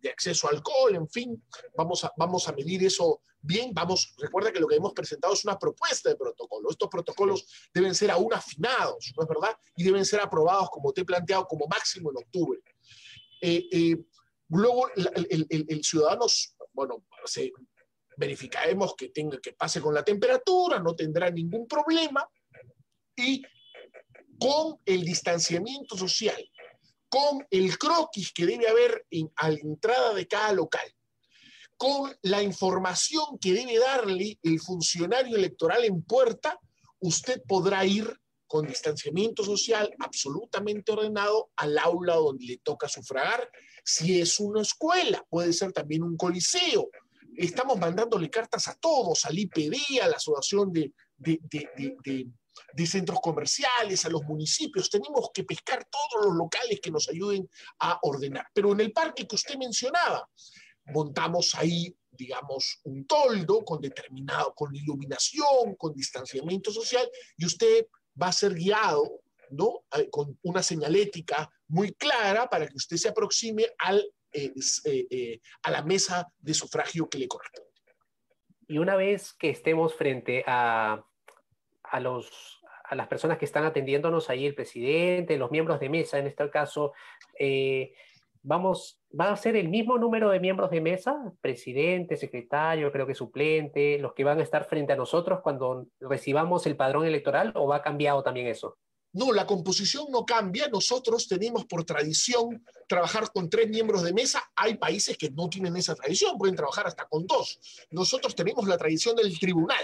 acceso 0.10 0.48
a 0.48 0.52
alcohol, 0.52 0.96
en 0.96 1.10
fin, 1.10 1.44
vamos 1.76 2.06
a, 2.06 2.14
vamos 2.16 2.48
a 2.48 2.54
medir 2.54 2.86
eso 2.86 3.22
bien. 3.42 3.74
Vamos, 3.74 4.14
recuerda 4.18 4.52
que 4.52 4.60
lo 4.60 4.68
que 4.68 4.76
hemos 4.76 4.94
presentado 4.94 5.34
es 5.34 5.44
una 5.46 5.58
propuesta 5.58 6.10
de 6.10 6.16
protocolo. 6.16 6.70
Estos 6.70 6.90
protocolos 6.90 7.46
deben 7.74 7.96
ser 7.96 8.12
aún 8.12 8.34
afinados, 8.34 9.14
¿no 9.16 9.24
es 9.24 9.30
verdad? 9.30 9.58
Y 9.76 9.84
deben 9.84 10.06
ser 10.06 10.22
aprobados, 10.22 10.70
como 10.70 10.92
te 10.92 11.02
he 11.02 11.06
planteado, 11.06 11.48
como 11.48 11.68
máximo 11.68 12.12
en 12.12 12.18
octubre. 12.18 12.60
Eh, 13.42 13.68
eh, 13.72 13.98
luego, 14.50 14.90
el, 14.96 15.84
ciudadano, 15.84 16.26
bueno, 16.74 17.06
se, 17.26 17.52
verificaremos 18.18 18.96
que, 18.96 19.10
tenga, 19.10 19.40
que 19.40 19.54
pase 19.54 19.82
con 19.82 19.94
la 19.94 20.04
temperatura, 20.04 20.80
no 20.80 20.96
tendrá 20.96 21.30
ningún 21.30 21.68
problema. 21.68 22.28
Y 23.16 23.42
con 24.40 24.80
el 24.86 25.04
distanciamiento 25.04 25.98
social 25.98 26.44
con 27.12 27.46
el 27.52 27.78
croquis 27.78 28.32
que 28.32 28.46
debe 28.46 28.70
haber 28.70 29.06
a 29.36 29.50
la 29.50 29.60
entrada 29.60 30.14
de 30.14 30.28
cada 30.30 30.54
local, 30.54 30.90
con 31.82 32.16
la 32.22 32.44
información 32.44 33.40
que 33.42 33.54
debe 33.54 33.80
darle 33.80 34.38
el 34.44 34.60
funcionario 34.60 35.36
electoral 35.36 35.84
en 35.84 36.04
puerta, 36.04 36.60
usted 37.00 37.42
podrá 37.48 37.84
ir 37.84 38.22
con 38.46 38.68
distanciamiento 38.68 39.44
social 39.44 39.92
absolutamente 39.98 40.92
ordenado 40.92 41.50
al 41.56 41.80
aula 41.80 42.18
donde 42.18 42.46
le 42.46 42.58
toca 42.60 42.88
sufragar. 42.88 43.50
Si 43.84 44.22
es 44.22 44.40
una 44.40 44.62
escuela, 44.62 45.26
puede 45.28 45.54
ser 45.54 45.72
también 45.74 46.04
un 46.04 46.16
coliseo. 46.18 46.88
Estamos 47.36 47.80
mandándole 47.80 48.30
cartas 48.30 48.68
a 48.68 48.76
todos, 48.76 49.26
al 49.26 49.40
IPD, 49.40 50.02
a 50.04 50.08
la 50.08 50.18
Asociación 50.18 50.72
de, 50.72 50.94
centros 52.86 53.20
comerciales, 53.22 54.06
a 54.06 54.10
los 54.10 54.22
municipios. 54.26 54.88
Tenemos 54.88 55.32
que 55.34 55.46
pescar 55.46 55.84
todos 55.90 56.28
los 56.28 56.36
locales 56.36 56.80
que 56.80 56.92
nos 56.92 57.10
ayuden 57.10 57.50
a 57.80 57.98
ordenar. 58.04 58.46
Pero 58.54 58.72
en 58.72 58.82
el 58.82 58.92
parque 58.92 59.26
que 59.26 59.36
usted 59.36 59.58
mencionaba, 59.58 60.30
montamos 60.92 61.56
ahí, 61.56 61.96
digamos, 62.12 62.80
un 62.84 63.06
toldo 63.06 63.64
con 63.64 63.82
determinado, 63.82 64.54
con 64.54 64.76
iluminación, 64.76 65.76
con 65.78 65.94
distanciamiento 65.94 66.72
social, 66.72 67.10
y 67.38 67.46
usted 67.46 67.88
va 68.22 68.28
a 68.28 68.34
ser 68.34 68.54
guiado, 68.54 69.22
¿no? 69.50 69.84
Con 70.10 70.38
una 70.44 70.62
señalética 70.62 71.50
muy 71.68 71.94
clara 71.94 72.50
para 72.50 72.68
que 72.68 72.76
usted 72.76 72.98
se 72.98 73.10
aproxime 73.10 73.68
al, 73.80 74.00
eh, 74.32 74.54
eh, 74.86 75.08
eh, 75.10 75.42
a 75.64 75.72
la 75.72 75.84
mesa 75.84 76.28
de 76.40 76.54
sufragio 76.54 77.10
que 77.10 77.18
le 77.18 77.28
corresponde. 77.28 77.70
Y 78.68 78.78
una 78.78 78.96
vez 78.96 79.34
que 79.34 79.50
estemos 79.50 79.94
frente 79.96 80.44
a 80.48 81.04
a, 81.92 82.00
los, 82.00 82.62
a 82.86 82.96
las 82.96 83.08
personas 83.08 83.38
que 83.38 83.46
están 83.46 83.66
atendiéndonos 83.66 84.30
ahí, 84.30 84.46
el 84.46 84.56
presidente, 84.56 85.38
los 85.38 85.52
miembros 85.52 85.80
de 85.80 85.90
mesa, 85.90 86.18
en 86.18 86.28
este 86.28 86.50
caso, 86.50 86.94
eh, 87.38 87.94
vamos, 88.44 89.00
va 89.18 89.32
a 89.32 89.38
ser 89.38 89.56
el 89.56 89.70
mismo 89.70 89.98
número 89.98 90.30
de 90.30 90.40
miembros 90.40 90.72
de 90.72 90.82
mesa, 90.82 91.34
presidente, 91.42 92.18
secretario, 92.18 92.92
creo 92.92 93.08
que 93.08 93.16
suplente, 93.16 93.98
los 94.00 94.14
que 94.14 94.24
van 94.24 94.40
a 94.40 94.44
estar 94.44 94.66
frente 94.66 94.94
a 94.94 94.96
nosotros 94.96 95.40
cuando 95.42 95.88
recibamos 96.00 96.66
el 96.66 96.76
padrón 96.76 97.06
electoral, 97.06 97.52
o 97.56 97.68
va 97.68 97.82
cambiado 97.82 98.24
también 98.24 98.48
eso? 98.48 98.78
No, 99.14 99.34
la 99.34 99.46
composición 99.46 100.06
no 100.10 100.26
cambia. 100.26 100.70
Nosotros 100.70 101.28
tenemos 101.28 101.66
por 101.66 101.84
tradición 101.84 102.64
trabajar 102.88 103.30
con 103.34 103.50
tres 103.50 103.68
miembros 103.70 104.04
de 104.04 104.14
mesa. 104.14 104.42
Hay 104.56 104.78
países 104.78 105.18
que 105.18 105.30
no 105.30 105.50
tienen 105.50 105.76
esa 105.76 105.96
tradición, 105.96 106.38
pueden 106.38 106.56
trabajar 106.56 106.88
hasta 106.88 107.06
con 107.08 107.28
dos. 107.28 107.60
Nosotros 107.90 108.34
tenemos 108.36 108.66
la 108.68 108.78
tradición 108.78 109.18
del 109.18 109.38
tribunal. 109.38 109.84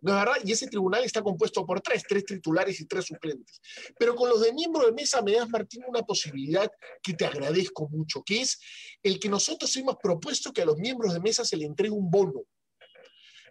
¿No 0.00 0.12
es 0.12 0.24
verdad? 0.24 0.40
Y 0.44 0.52
ese 0.52 0.66
tribunal 0.66 1.04
está 1.04 1.22
compuesto 1.22 1.64
por 1.64 1.80
tres, 1.80 2.02
tres 2.06 2.24
titulares 2.24 2.80
y 2.80 2.86
tres 2.86 3.06
suplentes. 3.06 3.60
Pero 3.98 4.14
con 4.14 4.28
los 4.28 4.40
de 4.42 4.52
miembro 4.52 4.84
de 4.86 4.92
mesa 4.92 5.22
me 5.22 5.32
das, 5.32 5.48
Martín, 5.48 5.82
una 5.86 6.02
posibilidad 6.02 6.70
que 7.02 7.14
te 7.14 7.24
agradezco 7.24 7.88
mucho, 7.88 8.22
que 8.22 8.42
es 8.42 8.60
el 9.02 9.18
que 9.18 9.28
nosotros 9.28 9.74
hemos 9.76 9.96
propuesto 10.02 10.52
que 10.52 10.62
a 10.62 10.66
los 10.66 10.76
miembros 10.76 11.14
de 11.14 11.20
mesa 11.20 11.44
se 11.44 11.56
le 11.56 11.64
entregue 11.64 11.90
un 11.90 12.10
bono 12.10 12.42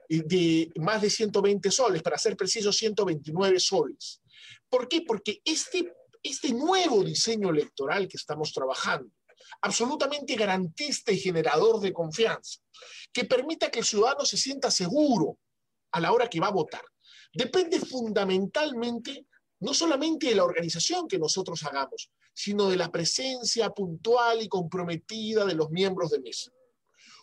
de 0.09 0.71
más 0.75 1.01
de 1.01 1.09
120 1.09 1.71
soles, 1.71 2.03
para 2.03 2.17
ser 2.17 2.35
preciso, 2.35 2.71
129 2.71 3.59
soles. 3.59 4.21
¿Por 4.69 4.87
qué? 4.87 5.01
Porque 5.01 5.41
este, 5.43 5.93
este 6.21 6.53
nuevo 6.53 7.03
diseño 7.03 7.49
electoral 7.49 8.07
que 8.07 8.17
estamos 8.17 8.53
trabajando, 8.53 9.09
absolutamente 9.61 10.35
garantista 10.35 11.11
y 11.11 11.19
generador 11.19 11.79
de 11.79 11.93
confianza, 11.93 12.59
que 13.11 13.25
permita 13.25 13.69
que 13.71 13.79
el 13.79 13.85
ciudadano 13.85 14.25
se 14.25 14.37
sienta 14.37 14.71
seguro 14.71 15.37
a 15.93 15.99
la 16.01 16.11
hora 16.11 16.27
que 16.27 16.39
va 16.39 16.47
a 16.47 16.51
votar. 16.51 16.83
Depende 17.33 17.79
fundamentalmente 17.79 19.25
no 19.63 19.73
solamente 19.73 20.27
de 20.27 20.35
la 20.35 20.43
organización 20.43 21.07
que 21.07 21.17
nosotros 21.17 21.63
hagamos, 21.63 22.11
sino 22.33 22.69
de 22.69 22.75
la 22.75 22.91
presencia 22.91 23.69
puntual 23.69 24.41
y 24.41 24.49
comprometida 24.49 25.45
de 25.45 25.55
los 25.55 25.69
miembros 25.69 26.11
de 26.11 26.19
mesa. 26.19 26.51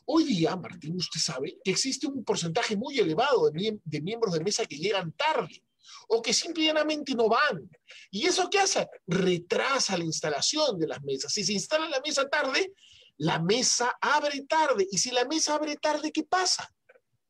Hoy 0.06 0.24
día, 0.24 0.56
Martín, 0.56 0.96
usted 0.96 1.20
sabe 1.20 1.58
que 1.62 1.70
existe 1.70 2.06
un 2.06 2.24
porcentaje 2.24 2.76
muy 2.76 2.98
elevado 2.98 3.50
de, 3.50 4.00
miembros 4.00 4.32
de 4.32 4.42
mesa 4.42 4.64
que 4.64 4.78
llegan 4.78 5.12
tarde 5.12 5.62
o 6.08 6.22
que 6.22 6.32
simplemente 6.32 7.14
no 7.14 7.28
van. 7.28 7.70
¿Y 8.10 8.26
eso 8.26 8.48
qué 8.50 8.60
hace? 8.60 8.88
Retrasa 9.06 9.98
la 9.98 10.04
instalación 10.04 10.78
de 10.78 10.88
las 10.88 11.02
mesas. 11.02 11.32
Si 11.32 11.44
se 11.44 11.52
instala 11.52 11.88
la 11.88 12.00
mesa 12.00 12.28
tarde, 12.28 12.72
la 13.18 13.38
mesa 13.38 13.96
abre 14.00 14.46
tarde. 14.48 14.86
Y 14.90 14.98
si 14.98 15.10
la 15.10 15.26
mesa 15.26 15.56
abre 15.56 15.76
tarde, 15.76 16.10
¿qué 16.10 16.24
pasa? 16.24 16.72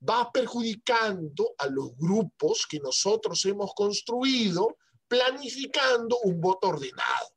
Va 0.08 0.30
perjudicando 0.32 1.54
a 1.58 1.66
los 1.66 1.96
grupos 1.96 2.66
que 2.66 2.78
nosotros 2.78 3.44
hemos 3.44 3.72
construido 3.74 4.76
planificando 5.08 6.18
un 6.24 6.40
voto 6.40 6.68
ordenado. 6.68 7.34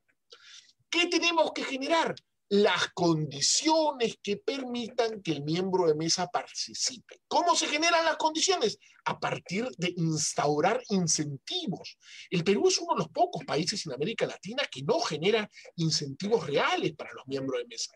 ¿Qué 0.89 1.08
tenemos 1.08 1.52
que 1.54 1.63
generar? 1.63 2.15
las 2.49 2.89
condiciones 2.93 4.19
que 4.21 4.38
permitan 4.38 5.23
que 5.23 5.32
el 5.32 5.43
miembro 5.43 5.88
de 5.88 5.95
mesa 5.95 6.28
participe. 6.28 7.21
¿Cómo 7.28 7.56
se 7.56 7.67
generan 7.67 8.06
las 8.06 8.17
condiciones? 8.17 8.78
A 9.06 9.19
partir 9.19 9.67
de 9.76 9.91
instaurar 9.97 10.84
incentivos. 10.89 11.97
El 12.30 12.43
Perú 12.43 12.67
es 12.67 12.78
uno 12.78 12.93
de 12.93 12.99
los 12.99 13.10
pocos 13.10 13.43
países 13.43 13.84
en 13.88 13.93
América 13.93 14.28
Latina 14.28 14.62
que 14.69 14.84
no 14.84 14.99
genera 14.99 15.49
incentivos 15.78 16.45
reales 16.45 16.93
para 16.95 17.12
los 17.13 17.26
miembros 17.26 17.60
de 17.60 17.67
mesa. 17.67 17.95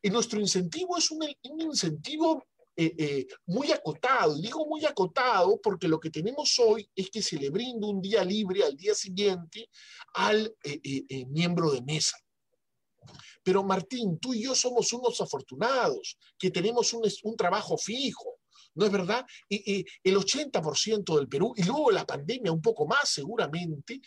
Y 0.00 0.08
nuestro 0.08 0.40
incentivo 0.40 0.96
es 0.96 1.10
un, 1.10 1.28
incentivo 1.60 2.46
eh, 2.76 2.94
eh, 2.98 3.26
muy 3.46 3.70
acotado. 3.70 4.36
Digo 4.40 4.66
muy 4.66 4.84
acotado 4.84 5.60
porque 5.60 5.88
lo 5.88 6.00
que 6.00 6.10
tenemos 6.10 6.58
hoy 6.58 6.88
es 6.94 7.10
que 7.10 7.22
se 7.22 7.36
le 7.36 7.50
brinda 7.50 7.86
un 7.86 8.00
día 8.00 8.24
libre 8.24 8.64
al 8.64 8.76
día 8.76 8.94
siguiente 8.94 9.68
al 10.14 10.54
eh, 10.64 11.26
miembro 11.26 11.70
de 11.70 11.82
mesa. 11.82 12.16
Pero 13.42 13.64
Martín, 13.64 14.18
tú 14.18 14.32
y 14.34 14.44
yo 14.44 14.54
somos 14.54 14.92
unos 14.92 15.20
afortunados, 15.20 16.16
que 16.38 16.50
tenemos 16.50 16.92
un 16.94 17.36
trabajo 17.36 17.76
fijo, 17.76 18.38
¿no 18.74 18.86
es 18.86 18.92
verdad? 18.92 19.24
Y, 19.48 19.84
el 20.04 20.16
80% 20.16 21.16
del 21.16 21.28
Perú, 21.28 21.52
y 21.56 21.62
luego 21.62 21.90
la 21.90 22.06
pandemia 22.06 22.52
un 22.52 22.62
poco 22.62 22.86
más 22.86 23.08
seguramente, 23.08 24.00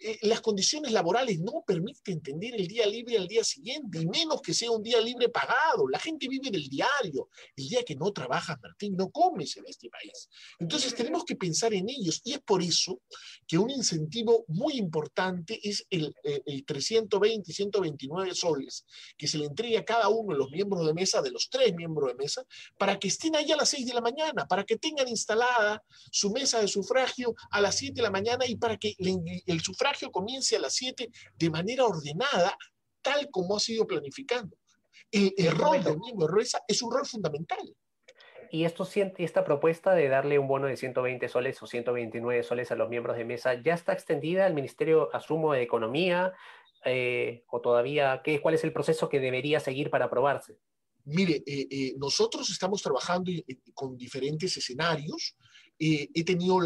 eh, 0.00 0.18
las 0.22 0.40
condiciones 0.40 0.92
laborales 0.92 1.40
no 1.40 1.62
permiten 1.66 2.20
tener 2.22 2.54
el 2.54 2.66
día 2.66 2.86
libre 2.86 3.18
al 3.18 3.26
día 3.26 3.44
siguiente, 3.44 4.00
y 4.00 4.06
menos 4.06 4.40
que 4.40 4.54
sea 4.54 4.70
un 4.70 4.82
día 4.82 5.00
libre 5.00 5.28
pagado. 5.28 5.88
La 5.88 5.98
gente 5.98 6.28
vive 6.28 6.50
del 6.50 6.68
diario. 6.68 7.28
El 7.56 7.68
día 7.68 7.82
que 7.84 7.96
no 7.96 8.12
trabajas, 8.12 8.58
Martín, 8.60 8.96
no 8.96 9.10
comes 9.10 9.56
en 9.56 9.66
este 9.66 9.88
país. 9.88 10.28
Entonces 10.58 10.94
tenemos 10.94 11.24
que 11.24 11.36
pensar 11.36 11.74
en 11.74 11.88
ellos, 11.88 12.20
y 12.24 12.34
es 12.34 12.40
por 12.40 12.62
eso 12.62 13.00
que 13.46 13.58
un 13.58 13.70
incentivo 13.70 14.44
muy 14.48 14.74
importante 14.74 15.60
es 15.62 15.86
el, 15.90 16.14
eh, 16.24 16.42
el 16.46 16.64
320 16.64 17.50
y 17.50 17.54
129 17.54 18.34
soles 18.34 18.84
que 19.16 19.26
se 19.26 19.38
le 19.38 19.46
entrega 19.46 19.80
a 19.80 19.84
cada 19.84 20.08
uno 20.08 20.32
de 20.32 20.38
los 20.38 20.50
miembros 20.50 20.86
de 20.86 20.94
mesa, 20.94 21.22
de 21.22 21.30
los 21.30 21.48
tres 21.50 21.74
miembros 21.74 22.10
de 22.10 22.14
mesa, 22.14 22.44
para 22.78 22.98
que 22.98 23.08
estén 23.08 23.36
ahí 23.36 23.50
a 23.52 23.56
las 23.56 23.68
6 23.68 23.86
de 23.86 23.94
la 23.94 24.00
mañana 24.00 24.11
mañana, 24.12 24.46
para 24.46 24.64
que 24.64 24.76
tengan 24.76 25.08
instalada 25.08 25.82
su 26.10 26.30
mesa 26.30 26.60
de 26.60 26.68
sufragio 26.68 27.34
a 27.50 27.60
las 27.60 27.76
7 27.76 27.94
de 27.94 28.02
la 28.02 28.10
mañana 28.10 28.46
y 28.46 28.56
para 28.56 28.76
que 28.76 28.94
el 28.98 29.60
sufragio 29.60 30.10
comience 30.10 30.56
a 30.56 30.60
las 30.60 30.74
7 30.74 31.08
de 31.36 31.50
manera 31.50 31.84
ordenada, 31.84 32.56
tal 33.00 33.28
como 33.30 33.56
ha 33.56 33.60
sido 33.60 33.86
planificando. 33.86 34.56
El, 35.10 35.50
rol 35.50 35.82
del 35.84 35.98
miembro 35.98 36.26
de 36.26 36.34
Reza 36.34 36.60
es 36.66 36.82
un 36.82 36.92
rol 36.92 37.06
fundamental. 37.06 37.60
Y 38.50 38.64
esto, 38.64 38.86
esta 39.18 39.44
propuesta 39.44 39.94
de 39.94 40.08
darle 40.08 40.38
un 40.38 40.46
bono 40.46 40.66
de 40.66 40.76
120 40.76 41.26
soles 41.28 41.62
o 41.62 41.66
129 41.66 42.42
soles 42.42 42.70
a 42.70 42.76
los 42.76 42.88
miembros 42.88 43.16
de 43.16 43.24
mesa 43.24 43.54
ya 43.54 43.74
está 43.74 43.94
extendida 43.94 44.44
al 44.44 44.54
Ministerio, 44.54 45.14
asumo, 45.14 45.54
de 45.54 45.62
Economía, 45.62 46.34
eh, 46.84 47.44
o 47.48 47.60
todavía, 47.60 48.20
¿qué, 48.24 48.40
¿cuál 48.40 48.54
es 48.54 48.64
el 48.64 48.72
proceso 48.72 49.08
que 49.08 49.20
debería 49.20 49.60
seguir 49.60 49.88
para 49.88 50.06
aprobarse? 50.06 50.58
Mire, 51.04 51.42
eh, 51.46 51.66
eh, 51.70 51.94
nosotros 51.96 52.48
estamos 52.50 52.80
trabajando 52.80 53.32
con 53.74 53.96
diferentes 53.96 54.56
escenarios. 54.56 55.36
Eh, 55.78 56.08
he 56.14 56.24
tenido 56.24 56.60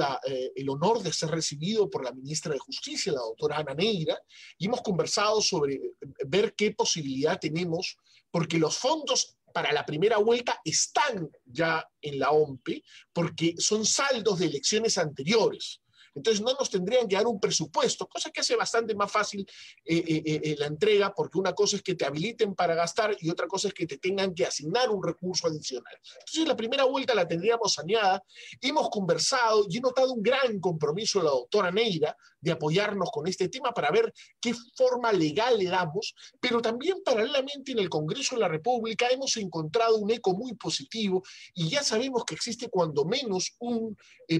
el 0.54 0.68
honor 0.68 1.02
de 1.02 1.12
ser 1.12 1.30
recibido 1.30 1.88
por 1.88 2.04
la 2.04 2.12
ministra 2.12 2.52
de 2.52 2.58
Justicia, 2.58 3.12
la 3.12 3.20
doctora 3.20 3.58
Ana 3.58 3.74
Neira, 3.74 4.18
y 4.58 4.66
hemos 4.66 4.82
conversado 4.82 5.40
sobre 5.40 5.80
ver 6.26 6.54
qué 6.54 6.72
posibilidad 6.72 7.38
tenemos, 7.40 7.96
porque 8.30 8.58
los 8.58 8.76
fondos 8.76 9.36
para 9.54 9.72
la 9.72 9.86
primera 9.86 10.18
vuelta 10.18 10.60
están 10.62 11.30
ya 11.46 11.88
en 12.02 12.18
la 12.18 12.30
OMPE, 12.30 12.82
porque 13.14 13.54
son 13.56 13.86
saldos 13.86 14.38
de 14.38 14.46
elecciones 14.46 14.98
anteriores. 14.98 15.80
Entonces 16.16 16.42
no 16.42 16.52
nos 16.58 16.70
tendrían 16.70 17.06
que 17.06 17.14
dar 17.14 17.26
un 17.26 17.38
presupuesto, 17.38 18.08
cosa 18.08 18.30
que 18.30 18.40
hace 18.40 18.56
bastante 18.56 18.94
más 18.94 19.12
fácil 19.12 19.46
eh, 19.84 20.02
eh, 20.06 20.22
eh, 20.24 20.56
la 20.58 20.66
entrega, 20.66 21.12
porque 21.14 21.38
una 21.38 21.52
cosa 21.52 21.76
es 21.76 21.82
que 21.82 21.94
te 21.94 22.06
habiliten 22.06 22.54
para 22.54 22.74
gastar 22.74 23.14
y 23.20 23.30
otra 23.30 23.46
cosa 23.46 23.68
es 23.68 23.74
que 23.74 23.86
te 23.86 23.98
tengan 23.98 24.34
que 24.34 24.46
asignar 24.46 24.88
un 24.90 25.02
recurso 25.02 25.46
adicional. 25.46 25.94
Entonces 26.20 26.48
la 26.48 26.56
primera 26.56 26.84
vuelta 26.84 27.14
la 27.14 27.28
tendríamos 27.28 27.74
saneada. 27.74 28.22
Hemos 28.60 28.88
conversado 28.88 29.66
y 29.68 29.76
he 29.76 29.80
notado 29.80 30.12
un 30.12 30.22
gran 30.22 30.58
compromiso 30.58 31.18
de 31.18 31.26
la 31.26 31.30
doctora 31.32 31.70
Neira 31.70 32.16
de 32.46 32.52
apoyarnos 32.52 33.10
con 33.10 33.26
este 33.26 33.48
tema 33.48 33.72
para 33.72 33.90
ver 33.90 34.12
qué 34.40 34.54
forma 34.76 35.12
legal 35.12 35.58
le 35.58 35.64
damos, 35.64 36.14
pero 36.40 36.60
también 36.62 37.02
paralelamente 37.04 37.72
en 37.72 37.80
el 37.80 37.88
Congreso 37.88 38.36
de 38.36 38.42
la 38.42 38.48
República 38.48 39.08
hemos 39.10 39.36
encontrado 39.36 39.96
un 39.96 40.10
eco 40.12 40.32
muy 40.34 40.54
positivo 40.54 41.24
y 41.54 41.68
ya 41.68 41.82
sabemos 41.82 42.24
que 42.24 42.36
existe 42.36 42.68
cuando 42.68 43.04
menos 43.04 43.56
un 43.58 43.96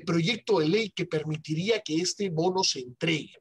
proyecto 0.07 0.61
de 0.61 0.69
ley 0.69 0.90
que 0.90 1.07
permitiría 1.07 1.81
que 1.81 1.97
este 1.97 2.31
bono 2.31 2.62
se 2.62 2.81
entregue. 2.81 3.35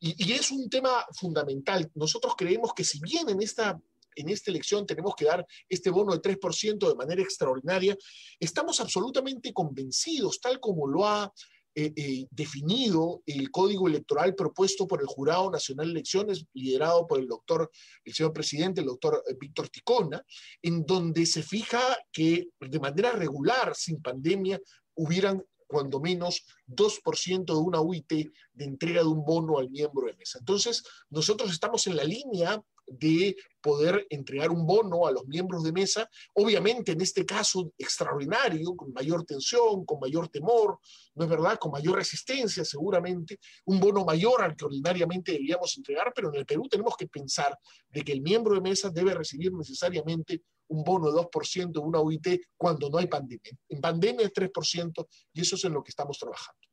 Y, 0.00 0.32
es 0.32 0.50
un 0.50 0.68
tema 0.68 1.06
fundamental. 1.12 1.90
Nosotros 1.94 2.34
creemos 2.36 2.72
que 2.74 2.84
si 2.84 3.00
bien 3.00 3.28
en 3.28 3.40
esta 3.42 3.78
en 4.16 4.28
esta 4.28 4.50
elección 4.50 4.86
tenemos 4.86 5.14
que 5.14 5.24
dar 5.24 5.46
este 5.68 5.88
bono 5.88 6.12
de 6.12 6.20
3% 6.20 6.88
de 6.88 6.94
manera 6.96 7.22
extraordinaria, 7.22 7.96
estamos 8.40 8.80
absolutamente 8.80 9.52
convencidos, 9.52 10.40
tal 10.40 10.58
como 10.58 10.88
lo 10.88 11.06
ha 11.06 11.32
eh, 11.74 11.92
eh, 11.94 12.26
definido 12.30 13.22
el 13.26 13.50
código 13.52 13.86
electoral 13.86 14.34
propuesto 14.34 14.88
por 14.88 15.00
el 15.00 15.06
Jurado 15.06 15.50
Nacional 15.52 15.86
de 15.86 15.92
Elecciones, 15.92 16.44
liderado 16.52 17.06
por 17.06 17.20
el 17.20 17.28
doctor, 17.28 17.70
el 18.04 18.12
señor 18.12 18.32
presidente, 18.32 18.80
el 18.80 18.88
doctor 18.88 19.22
eh, 19.28 19.36
Víctor 19.40 19.68
Ticona, 19.68 20.20
en 20.62 20.84
donde 20.84 21.24
se 21.26 21.44
fija 21.44 21.80
que 22.10 22.48
de 22.58 22.80
manera 22.80 23.12
regular, 23.12 23.76
sin 23.76 24.02
pandemia, 24.02 24.60
hubieran 24.94 25.44
cuando 25.68 26.00
menos 26.00 26.44
2% 26.66 27.44
de 27.44 27.52
una 27.52 27.80
UIT 27.80 28.08
de 28.08 28.64
entrega 28.64 29.02
de 29.02 29.08
un 29.08 29.24
bono 29.24 29.56
al 29.56 29.70
miembro 29.70 30.08
de 30.08 30.16
mesa. 30.16 30.40
Entonces, 30.40 30.82
nosotros 31.08 31.52
estamos 31.52 31.86
en 31.86 31.94
la 31.94 32.02
línea 32.02 32.60
de 32.90 33.36
poder 33.60 34.06
entregar 34.10 34.50
un 34.50 34.66
bono 34.66 35.06
a 35.06 35.12
los 35.12 35.26
miembros 35.26 35.62
de 35.62 35.72
mesa, 35.72 36.08
obviamente 36.34 36.92
en 36.92 37.00
este 37.00 37.24
caso 37.24 37.72
extraordinario, 37.78 38.74
con 38.74 38.92
mayor 38.92 39.24
tensión, 39.24 39.84
con 39.84 40.00
mayor 40.00 40.28
temor, 40.28 40.78
¿no 41.14 41.24
es 41.24 41.30
verdad? 41.30 41.58
Con 41.58 41.70
mayor 41.72 41.96
resistencia 41.96 42.64
seguramente, 42.64 43.38
un 43.66 43.78
bono 43.78 44.04
mayor 44.04 44.42
al 44.42 44.56
que 44.56 44.64
ordinariamente 44.64 45.32
debíamos 45.32 45.76
entregar, 45.76 46.12
pero 46.14 46.30
en 46.30 46.36
el 46.36 46.46
Perú 46.46 46.68
tenemos 46.68 46.96
que 46.96 47.06
pensar 47.06 47.56
de 47.88 48.02
que 48.02 48.12
el 48.12 48.22
miembro 48.22 48.54
de 48.54 48.60
mesa 48.60 48.90
debe 48.90 49.14
recibir 49.14 49.52
necesariamente 49.52 50.42
un 50.68 50.84
bono 50.84 51.12
de 51.12 51.20
2% 51.20 51.72
de 51.72 51.78
una 51.80 52.00
UIT 52.00 52.40
cuando 52.56 52.88
no 52.88 52.98
hay 52.98 53.06
pandemia. 53.06 53.52
En 53.68 53.80
pandemia 53.80 54.26
es 54.26 54.32
3% 54.32 55.06
y 55.32 55.40
eso 55.40 55.56
es 55.56 55.64
en 55.64 55.72
lo 55.72 55.82
que 55.82 55.90
estamos 55.90 56.18
trabajando. 56.18 56.69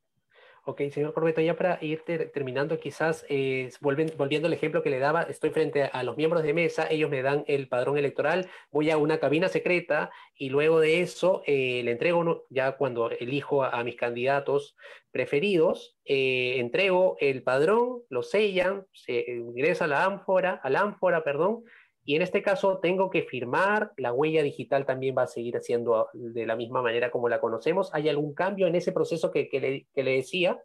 Ok, 0.70 0.82
señor 0.92 1.14
Corbeto, 1.14 1.40
ya 1.40 1.56
para 1.56 1.80
ir 1.82 2.02
terminando, 2.34 2.78
quizás 2.78 3.26
eh, 3.30 3.70
volviendo 3.80 4.48
al 4.48 4.54
ejemplo 4.54 4.84
que 4.84 4.90
le 4.90 5.00
daba, 5.00 5.22
estoy 5.22 5.50
frente 5.52 5.84
a 5.84 6.04
los 6.04 6.18
miembros 6.18 6.44
de 6.44 6.54
mesa, 6.54 6.88
ellos 6.90 7.10
me 7.10 7.22
dan 7.22 7.46
el 7.48 7.70
padrón 7.70 7.98
electoral, 7.98 8.50
voy 8.70 8.92
a 8.92 8.98
una 8.98 9.18
cabina 9.18 9.48
secreta 9.48 10.12
y 10.36 10.50
luego 10.50 10.82
de 10.82 11.00
eso 11.00 11.42
eh, 11.46 11.84
le 11.86 11.92
entrego, 11.92 12.48
ya 12.50 12.74
cuando 12.74 13.10
elijo 13.12 13.64
a, 13.64 13.82
mis 13.86 13.96
candidatos 13.96 14.76
preferidos, 15.10 15.96
eh, 16.04 16.56
entrego 16.58 17.16
el 17.22 17.44
padrón, 17.44 18.02
lo 18.10 18.22
sellan, 18.22 18.86
se 18.92 19.24
ingresa 19.26 19.86
a 19.86 19.88
la 19.88 20.04
ánfora, 20.04 20.60
a 20.62 20.70
la 20.70 20.82
ánfora, 20.82 21.24
perdón, 21.24 21.64
y 22.08 22.16
en 22.16 22.22
este 22.22 22.42
caso 22.42 22.80
tengo 22.82 23.10
que 23.10 23.24
firmar, 23.24 23.92
la 23.98 24.14
huella 24.14 24.42
digital 24.42 24.86
también 24.86 25.14
va 25.18 25.24
a 25.24 25.28
seguir 25.28 25.58
haciendo 25.58 26.08
de 26.14 26.46
la 26.46 26.56
misma 26.56 26.82
manera 26.82 27.12
como 27.12 27.28
la 27.28 27.42
conocemos. 27.42 27.90
¿Hay 27.92 28.08
algún 28.08 28.34
cambio 28.34 28.66
en 28.66 28.76
ese 28.76 28.94
proceso 28.94 29.30
que, 29.30 29.86
le, 29.94 30.04
decía? 30.16 30.58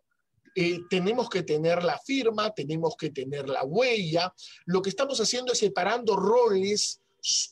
Eh, 0.54 0.78
tenemos 0.88 1.28
que 1.28 1.42
tener 1.42 1.82
la 1.82 1.98
firma, 1.98 2.54
tenemos 2.54 2.96
que 2.96 3.10
tener 3.10 3.48
la 3.48 3.64
huella. 3.64 4.32
Lo 4.66 4.82
que 4.82 4.90
estamos 4.90 5.20
haciendo 5.20 5.50
es 5.50 5.58
separando 5.58 6.14
roles 6.14 7.02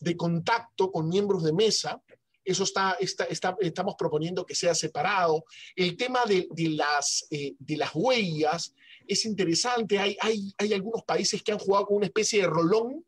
de 0.03 0.17
contacto 0.17 0.93
con 0.93 1.09
miembros 1.09 1.43
de 1.43 1.53
mesa. 1.53 2.01
Eso 2.45 2.63
está, 2.63 2.97
está, 3.01 3.57
estamos 3.59 3.97
proponiendo 3.99 4.47
que 4.47 4.55
sea 4.55 4.77
separado. 4.77 5.45
El 5.75 5.97
tema 5.97 6.21
de, 6.27 6.47
las, 6.77 7.27
eh, 7.33 7.55
de 7.59 7.77
las 7.77 7.91
huellas 7.93 8.73
es 9.09 9.25
interesante. 9.25 9.99
Hay, 9.99 10.17
hay, 10.21 10.55
hay 10.59 10.75
algunos 10.75 11.03
países 11.03 11.43
que 11.43 11.51
han 11.51 11.59
jugado 11.59 11.87
con 11.87 11.97
una 11.97 12.07
especie 12.07 12.43
de 12.43 12.47
rolón 12.47 13.05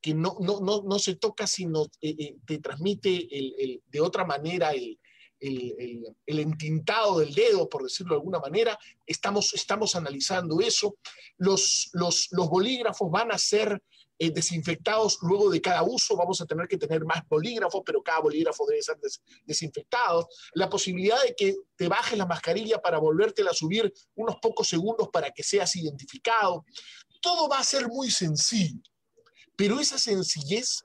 que 0.00 0.14
no, 0.14 0.36
no, 0.40 0.60
no, 0.60 0.82
no 0.82 0.98
se 0.98 1.16
toca, 1.16 1.46
sino 1.46 1.84
eh, 2.00 2.14
eh, 2.18 2.36
te 2.46 2.58
transmite 2.58 3.28
el, 3.30 3.82
de 3.86 4.00
otra 4.00 4.24
manera 4.24 4.70
el, 4.70 4.98
el, 5.40 6.38
entintado 6.38 7.18
del 7.18 7.34
dedo, 7.34 7.68
por 7.68 7.82
decirlo 7.82 8.14
de 8.14 8.20
alguna 8.20 8.40
manera. 8.40 8.78
Estamos, 9.06 9.54
estamos 9.54 9.94
analizando 9.96 10.60
eso. 10.60 10.96
Los, 11.38 11.90
los, 11.92 12.28
los 12.30 12.48
bolígrafos 12.48 13.10
van 13.10 13.32
a 13.32 13.38
ser 13.38 13.82
eh, 14.22 14.30
desinfectados 14.30 15.18
luego 15.22 15.48
de 15.48 15.62
cada 15.62 15.82
uso. 15.82 16.14
Vamos 16.14 16.42
a 16.42 16.44
tener 16.44 16.68
que 16.68 16.76
tener 16.76 17.06
más 17.06 17.26
bolígrafos, 17.26 17.82
pero 17.86 18.02
cada 18.02 18.20
bolígrafo 18.20 18.66
debe 18.66 18.82
ser 18.82 18.98
desinfectado. 19.46 20.28
La 20.52 20.68
posibilidad 20.68 21.22
de 21.22 21.34
que 21.34 21.56
te 21.74 21.88
bajes 21.88 22.18
la 22.18 22.26
mascarilla 22.26 22.82
para 22.82 22.98
volvértela 22.98 23.52
a 23.52 23.54
subir 23.54 23.90
unos 24.14 24.36
pocos 24.36 24.68
segundos 24.68 25.08
para 25.10 25.30
que 25.30 25.42
seas 25.42 25.74
identificado. 25.74 26.66
Todo 27.22 27.48
va 27.48 27.60
a 27.60 27.64
ser 27.64 27.88
muy 27.88 28.10
sencillo. 28.10 28.89
Pero 29.60 29.78
esa 29.78 29.98
sencillez 29.98 30.84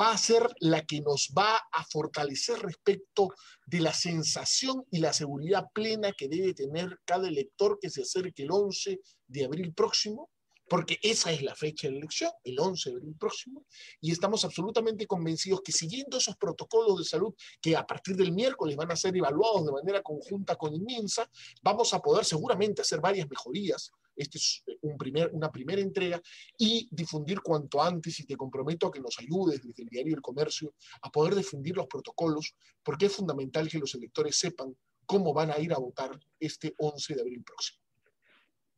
va 0.00 0.10
a 0.10 0.16
ser 0.16 0.48
la 0.60 0.86
que 0.86 1.02
nos 1.02 1.30
va 1.36 1.60
a 1.70 1.84
fortalecer 1.84 2.58
respecto 2.58 3.28
de 3.66 3.80
la 3.80 3.92
sensación 3.92 4.82
y 4.90 5.00
la 5.00 5.12
seguridad 5.12 5.66
plena 5.74 6.10
que 6.12 6.30
debe 6.30 6.54
tener 6.54 6.98
cada 7.04 7.28
elector 7.28 7.78
que 7.78 7.90
se 7.90 8.00
acerque 8.00 8.44
el 8.44 8.50
11 8.50 8.98
de 9.26 9.44
abril 9.44 9.74
próximo, 9.74 10.30
porque 10.70 10.98
esa 11.02 11.32
es 11.32 11.42
la 11.42 11.54
fecha 11.54 11.86
de 11.86 11.98
elección, 11.98 12.30
el 12.44 12.58
11 12.58 12.88
de 12.88 12.96
abril 12.96 13.14
próximo, 13.20 13.66
y 14.00 14.10
estamos 14.10 14.42
absolutamente 14.46 15.06
convencidos 15.06 15.60
que 15.62 15.72
siguiendo 15.72 16.16
esos 16.16 16.38
protocolos 16.38 16.96
de 16.96 17.04
salud 17.04 17.34
que 17.60 17.76
a 17.76 17.86
partir 17.86 18.16
del 18.16 18.32
miércoles 18.32 18.74
van 18.74 18.90
a 18.90 18.96
ser 18.96 19.14
evaluados 19.14 19.66
de 19.66 19.72
manera 19.72 20.00
conjunta 20.02 20.56
con 20.56 20.74
INMINSA, 20.74 21.30
vamos 21.62 21.92
a 21.92 21.98
poder 21.98 22.24
seguramente 22.24 22.80
hacer 22.80 23.02
varias 23.02 23.28
mejorías. 23.28 23.92
Este 24.16 24.38
es 24.38 24.62
un 24.82 24.96
primer, 24.96 25.30
una 25.32 25.50
primera 25.50 25.80
entrega 25.80 26.20
y 26.58 26.88
difundir 26.90 27.40
cuanto 27.40 27.82
antes 27.82 28.20
y 28.20 28.26
te 28.26 28.36
comprometo 28.36 28.86
a 28.86 28.92
que 28.92 29.00
nos 29.00 29.18
ayudes 29.18 29.62
desde 29.62 29.82
el 29.82 29.88
diario 29.88 30.14
El 30.14 30.22
Comercio 30.22 30.74
a 31.02 31.10
poder 31.10 31.34
difundir 31.34 31.76
los 31.76 31.86
protocolos 31.86 32.54
porque 32.82 33.06
es 33.06 33.16
fundamental 33.16 33.68
que 33.68 33.78
los 33.78 33.94
electores 33.94 34.36
sepan 34.36 34.76
cómo 35.06 35.32
van 35.32 35.50
a 35.50 35.58
ir 35.58 35.72
a 35.72 35.78
votar 35.78 36.18
este 36.38 36.74
11 36.78 37.14
de 37.14 37.20
abril 37.20 37.44
próximo. 37.44 37.84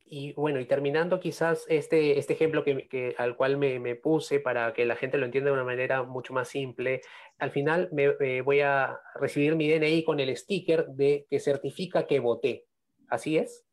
Y 0.09 0.33
bueno, 0.35 0.61
y 0.61 0.67
terminando 0.67 1.19
quizás 1.19 1.65
este, 1.69 2.17
este 2.17 2.35
ejemplo 2.35 2.63
que, 2.63 3.15
al 3.19 3.37
cual 3.37 3.57
me, 3.57 3.97
puse 3.97 4.39
para 4.39 4.73
que 4.73 4.85
la 4.85 4.95
gente 4.95 5.19
lo 5.19 5.27
entienda 5.27 5.51
de 5.51 5.55
una 5.55 5.65
manera 5.65 6.05
mucho 6.05 6.33
más 6.33 6.49
simple, 6.49 7.01
al 7.39 7.51
final 7.51 7.89
me, 7.91 8.41
voy 8.43 8.61
a 8.61 9.01
recibir 9.17 9.57
mi 9.57 9.69
DNI 9.69 10.05
con 10.05 10.21
el 10.21 10.37
sticker 10.37 10.87
de 10.87 11.27
que 11.29 11.41
certifica 11.41 12.07
que 12.07 12.21
voté. 12.21 12.67
¿Así 13.09 13.37
es? 13.37 13.66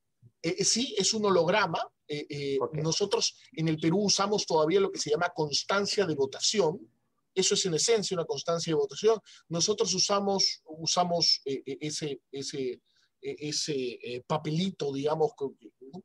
Eh, 0.43 0.55
eh, 0.59 0.65
sí, 0.65 0.93
es 0.97 1.13
un 1.13 1.25
holograma. 1.25 1.79
Eh, 2.05 2.59
nosotros 2.73 3.35
en 3.53 3.69
el 3.69 3.79
Perú 3.79 4.03
usamos 4.03 4.45
todavía 4.45 4.81
lo 4.81 4.91
que 4.91 4.99
se 4.99 5.09
llama 5.09 5.31
constancia 5.33 6.05
de 6.05 6.13
votación. 6.13 6.79
Eso 7.33 7.55
es 7.55 7.65
en 7.65 7.73
esencia 7.73 8.15
una 8.15 8.25
constancia 8.25 8.69
de 8.69 8.75
votación. 8.75 9.19
Nosotros 9.47 9.91
usamos, 9.93 10.61
usamos 10.65 11.41
ese, 11.45 12.21
ese, 12.31 12.81
ese 13.19 14.23
papelito, 14.27 14.93
digamos, 14.93 15.31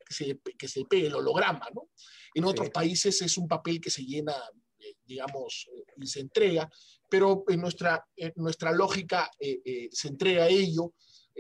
que 0.07 0.15
se, 0.15 0.41
que 0.57 0.69
se 0.69 0.85
pegue 0.87 1.09
el 1.09 1.17
holograma, 1.17 1.69
¿no? 1.75 1.91
En 2.33 2.45
otros 2.45 2.71
países 2.71 3.21
es 3.21 3.37
un 3.37 3.47
papel 3.47 3.81
que 3.81 3.91
se 3.91 4.05
llena, 4.05 4.35
digamos, 5.05 5.69
y 5.97 6.07
se 6.07 6.21
entrega, 6.21 6.71
pero 7.11 7.45
en 7.49 7.61
nuestra, 7.61 8.07
en 8.17 8.33
nuestra 8.37 8.73
lógica 8.73 9.31
eh, 9.39 9.89
se 9.91 10.09
entrega 10.09 10.49
ello. 10.49 10.95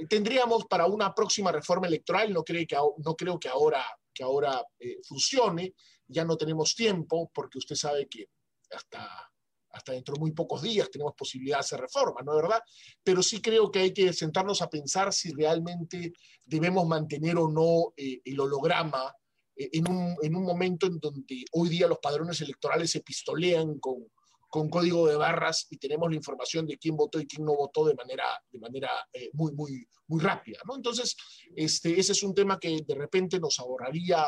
Tendríamos 0.08 0.66
para 0.66 0.86
una 0.86 1.14
próxima 1.14 1.50
reforma 1.52 1.86
electoral, 1.86 2.32
no 2.32 2.44
creo 2.44 2.66
que, 2.66 2.76
no 2.76 3.14
creo 3.16 3.38
que 3.38 3.48
ahora, 3.48 3.84
que 4.12 4.22
ahora 4.22 4.62
funcione, 5.06 5.74
ya 6.06 6.24
no 6.24 6.36
tenemos 6.36 6.74
tiempo, 6.74 7.30
porque 7.34 7.58
usted 7.58 7.76
sabe 7.76 8.08
que 8.08 8.26
hasta 8.70 9.30
hasta 9.72 9.92
dentro 9.92 10.14
de 10.14 10.20
muy 10.20 10.32
pocos 10.32 10.62
días 10.62 10.90
tenemos 10.90 11.14
posibilidad 11.16 11.58
de 11.58 11.60
hacer 11.60 11.80
reforma, 11.80 12.20
¿no 12.22 12.32
es 12.36 12.42
verdad? 12.42 12.62
Pero 13.02 13.22
sí 13.22 13.40
creo 13.40 13.70
que 13.70 13.80
hay 13.80 13.92
que 13.92 14.12
sentarnos 14.12 14.62
a 14.62 14.70
pensar 14.70 15.12
si 15.12 15.32
realmente 15.32 16.12
debemos 16.44 16.86
mantener 16.86 17.36
o 17.36 17.48
no 17.48 17.92
eh, 17.96 18.20
el 18.24 18.40
holograma 18.40 19.14
eh, 19.56 19.70
en, 19.72 19.90
un, 19.90 20.16
en, 20.22 20.36
un, 20.36 20.44
momento 20.44 20.86
en 20.86 20.98
donde 20.98 21.44
hoy 21.52 21.68
día 21.68 21.86
los 21.86 21.98
padrones 21.98 22.40
electorales 22.40 22.90
se 22.90 23.00
pistolean 23.00 23.78
con, 23.78 24.06
con 24.48 24.68
código 24.68 25.06
de 25.06 25.16
barras 25.16 25.66
y 25.70 25.76
tenemos 25.76 26.08
la 26.10 26.16
información 26.16 26.66
de 26.66 26.78
quién 26.78 26.96
votó 26.96 27.20
y 27.20 27.26
quién 27.26 27.44
no 27.44 27.54
votó 27.54 27.84
de 27.86 27.94
manera, 27.94 28.24
de 28.50 28.58
manera 28.58 28.90
eh, 29.12 29.30
muy, 29.34 29.52
muy, 29.52 29.86
muy 30.06 30.20
rápida, 30.20 30.58
¿no? 30.66 30.76
Entonces, 30.76 31.16
este, 31.54 31.98
ese 31.98 32.12
es 32.12 32.22
un 32.22 32.34
tema 32.34 32.58
que 32.58 32.82
de 32.86 32.94
repente 32.94 33.38
nos 33.38 33.58
ahorraría 33.58 34.26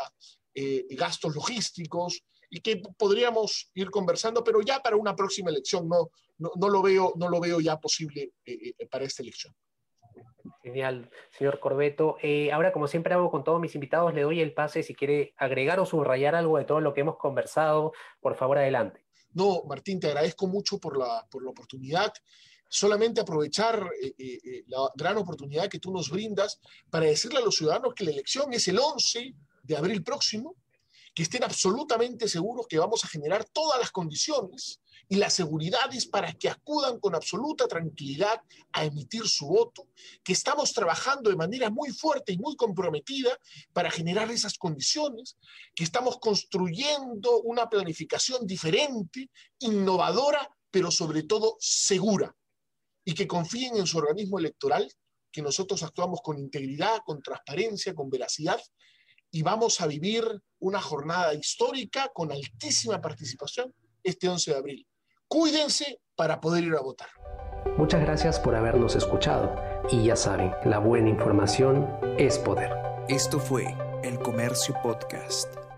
gastos 0.91 1.35
logísticos, 1.35 2.25
y 2.51 2.61
que 2.61 2.83
podríamos 2.99 3.71
ir 3.75 3.91
conversando, 3.91 4.43
pero 4.43 4.61
ya 4.61 4.81
para 4.81 4.97
una 4.97 5.15
próxima 5.15 5.51
elección 5.51 5.89
no, 5.89 6.11
no, 6.39 6.69
lo, 6.69 6.83
veo, 6.83 7.15
no 7.17 7.29
lo 7.29 7.41
veo 7.41 7.61
ya 7.61 7.79
posible 7.79 8.33
eh, 8.45 8.75
eh, 8.79 8.87
para 8.91 9.05
esta 9.05 9.23
elección. 9.23 9.55
Genial, 10.63 11.09
señor 11.31 11.61
Corbeto. 11.61 12.17
Eh, 12.21 12.51
ahora, 12.51 12.73
como 12.73 12.89
siempre 12.89 13.15
hago 13.15 13.31
con 13.31 13.45
todos 13.45 13.61
mis 13.61 13.75
invitados, 13.75 14.13
le 14.13 14.23
doy 14.23 14.41
el 14.41 14.53
pase 14.53 14.83
si 14.83 14.95
quiere 14.95 15.33
agregar 15.37 15.79
o 15.79 15.87
subrayar 15.87 16.35
algo 16.35 16.59
de 16.59 16.65
todo 16.65 16.81
lo 16.81 16.93
que 16.93 17.03
hemos 17.03 17.17
conversado. 17.17 17.93
Por 18.21 18.35
favor, 18.35 18.59
adelante. 18.59 19.05
No, 19.33 19.63
Martín, 19.69 20.01
te 20.01 20.09
agradezco 20.09 20.47
mucho 20.47 20.79
por 20.79 20.99
la, 20.99 21.27
por 21.31 21.43
la 21.43 21.51
oportunidad. 21.51 22.13
Solamente 22.69 23.21
aprovechar 23.21 23.85
la 24.69 24.91
gran 24.95 25.17
oportunidad 25.17 25.69
que 25.69 25.81
tú 25.81 25.93
nos 25.93 26.09
brindas 26.11 26.61
para 26.89 27.07
decirle 27.07 27.39
a 27.39 27.45
los 27.45 27.57
ciudadanos 27.57 27.95
que 27.95 28.05
la 28.05 28.13
elección 28.13 28.53
es 28.53 28.69
el 28.69 28.79
11 28.79 29.35
de 29.63 29.77
abril 29.77 30.03
próximo 30.03 30.57
que 31.15 31.25
estén 31.25 31.43
absolutamente 31.43 32.29
seguros 32.29 32.67
que 32.69 32.79
vamos 32.79 33.05
a 33.05 33.09
generar 33.09 33.45
todas 33.45 33.81
las 33.81 33.91
condiciones 33.91 34.81
y 35.13 35.17
las 35.17 35.35
seguridades 35.35 36.07
para 36.07 36.33
que 36.33 36.49
acudan 36.49 37.01
con 37.01 37.17
absoluta 37.17 37.67
tranquilidad 37.67 38.41
a 38.73 38.85
emitir 38.85 39.27
su 39.27 39.49
voto, 39.49 39.89
que 40.23 40.33
estamos 40.33 40.73
trabajando 40.73 41.31
de 41.31 41.37
manera 41.37 41.69
muy 41.69 41.91
fuerte 41.91 42.33
y 42.33 42.39
muy 42.39 42.55
comprometida 42.55 43.37
para 43.73 43.91
generar 43.91 44.31
esas 44.31 44.57
condiciones, 44.57 45.37
que 45.75 45.83
estamos 45.83 46.19
construyendo 46.21 47.43
una 47.43 47.69
planificación 47.69 48.47
diferente, 48.47 49.31
innovadora, 49.59 50.49
pero 50.71 50.93
sobre 50.93 51.25
todo 51.25 51.57
segura, 51.59 52.33
y 53.05 53.13
que 53.13 53.27
confíen 53.27 53.79
en 53.79 53.89
su 53.89 53.99
organismo 53.99 54.39
electoral, 54.39 54.89
que 55.33 55.43
nosotros 55.43 55.83
actuamos 55.83 56.21
con 56.23 56.39
integridad, 56.39 57.01
con 57.05 57.21
transparencia, 57.21 57.97
con 57.97 58.11
veracidad 58.11 58.61
y 59.33 59.43
vamos 59.43 59.81
a 59.81 59.89
vivir 59.89 60.25
una 60.61 60.81
jornada 60.81 61.35
histórica 61.35 62.11
con 62.15 62.31
altísima 62.31 63.01
participación 63.01 63.75
este 64.03 64.29
11 64.29 64.51
de 64.53 64.57
abril. 64.57 64.90
Cuídense 65.31 66.01
para 66.17 66.41
poder 66.41 66.65
ir 66.65 66.75
a 66.75 66.81
votar. 66.81 67.07
Muchas 67.77 68.01
gracias 68.01 68.41
por 68.41 68.57
habernos 68.57 68.97
escuchado 68.97 69.55
y 69.89 70.03
ya 70.03 70.17
saben, 70.17 70.51
la 70.65 70.81
buena 70.81 71.09
información 71.09 71.89
es 72.19 72.37
poder. 72.37 72.73
Esto 73.09 73.39
fue 73.39 73.77
El 74.03 74.19
Comercio 74.19 74.75
Podcast. 74.83 75.70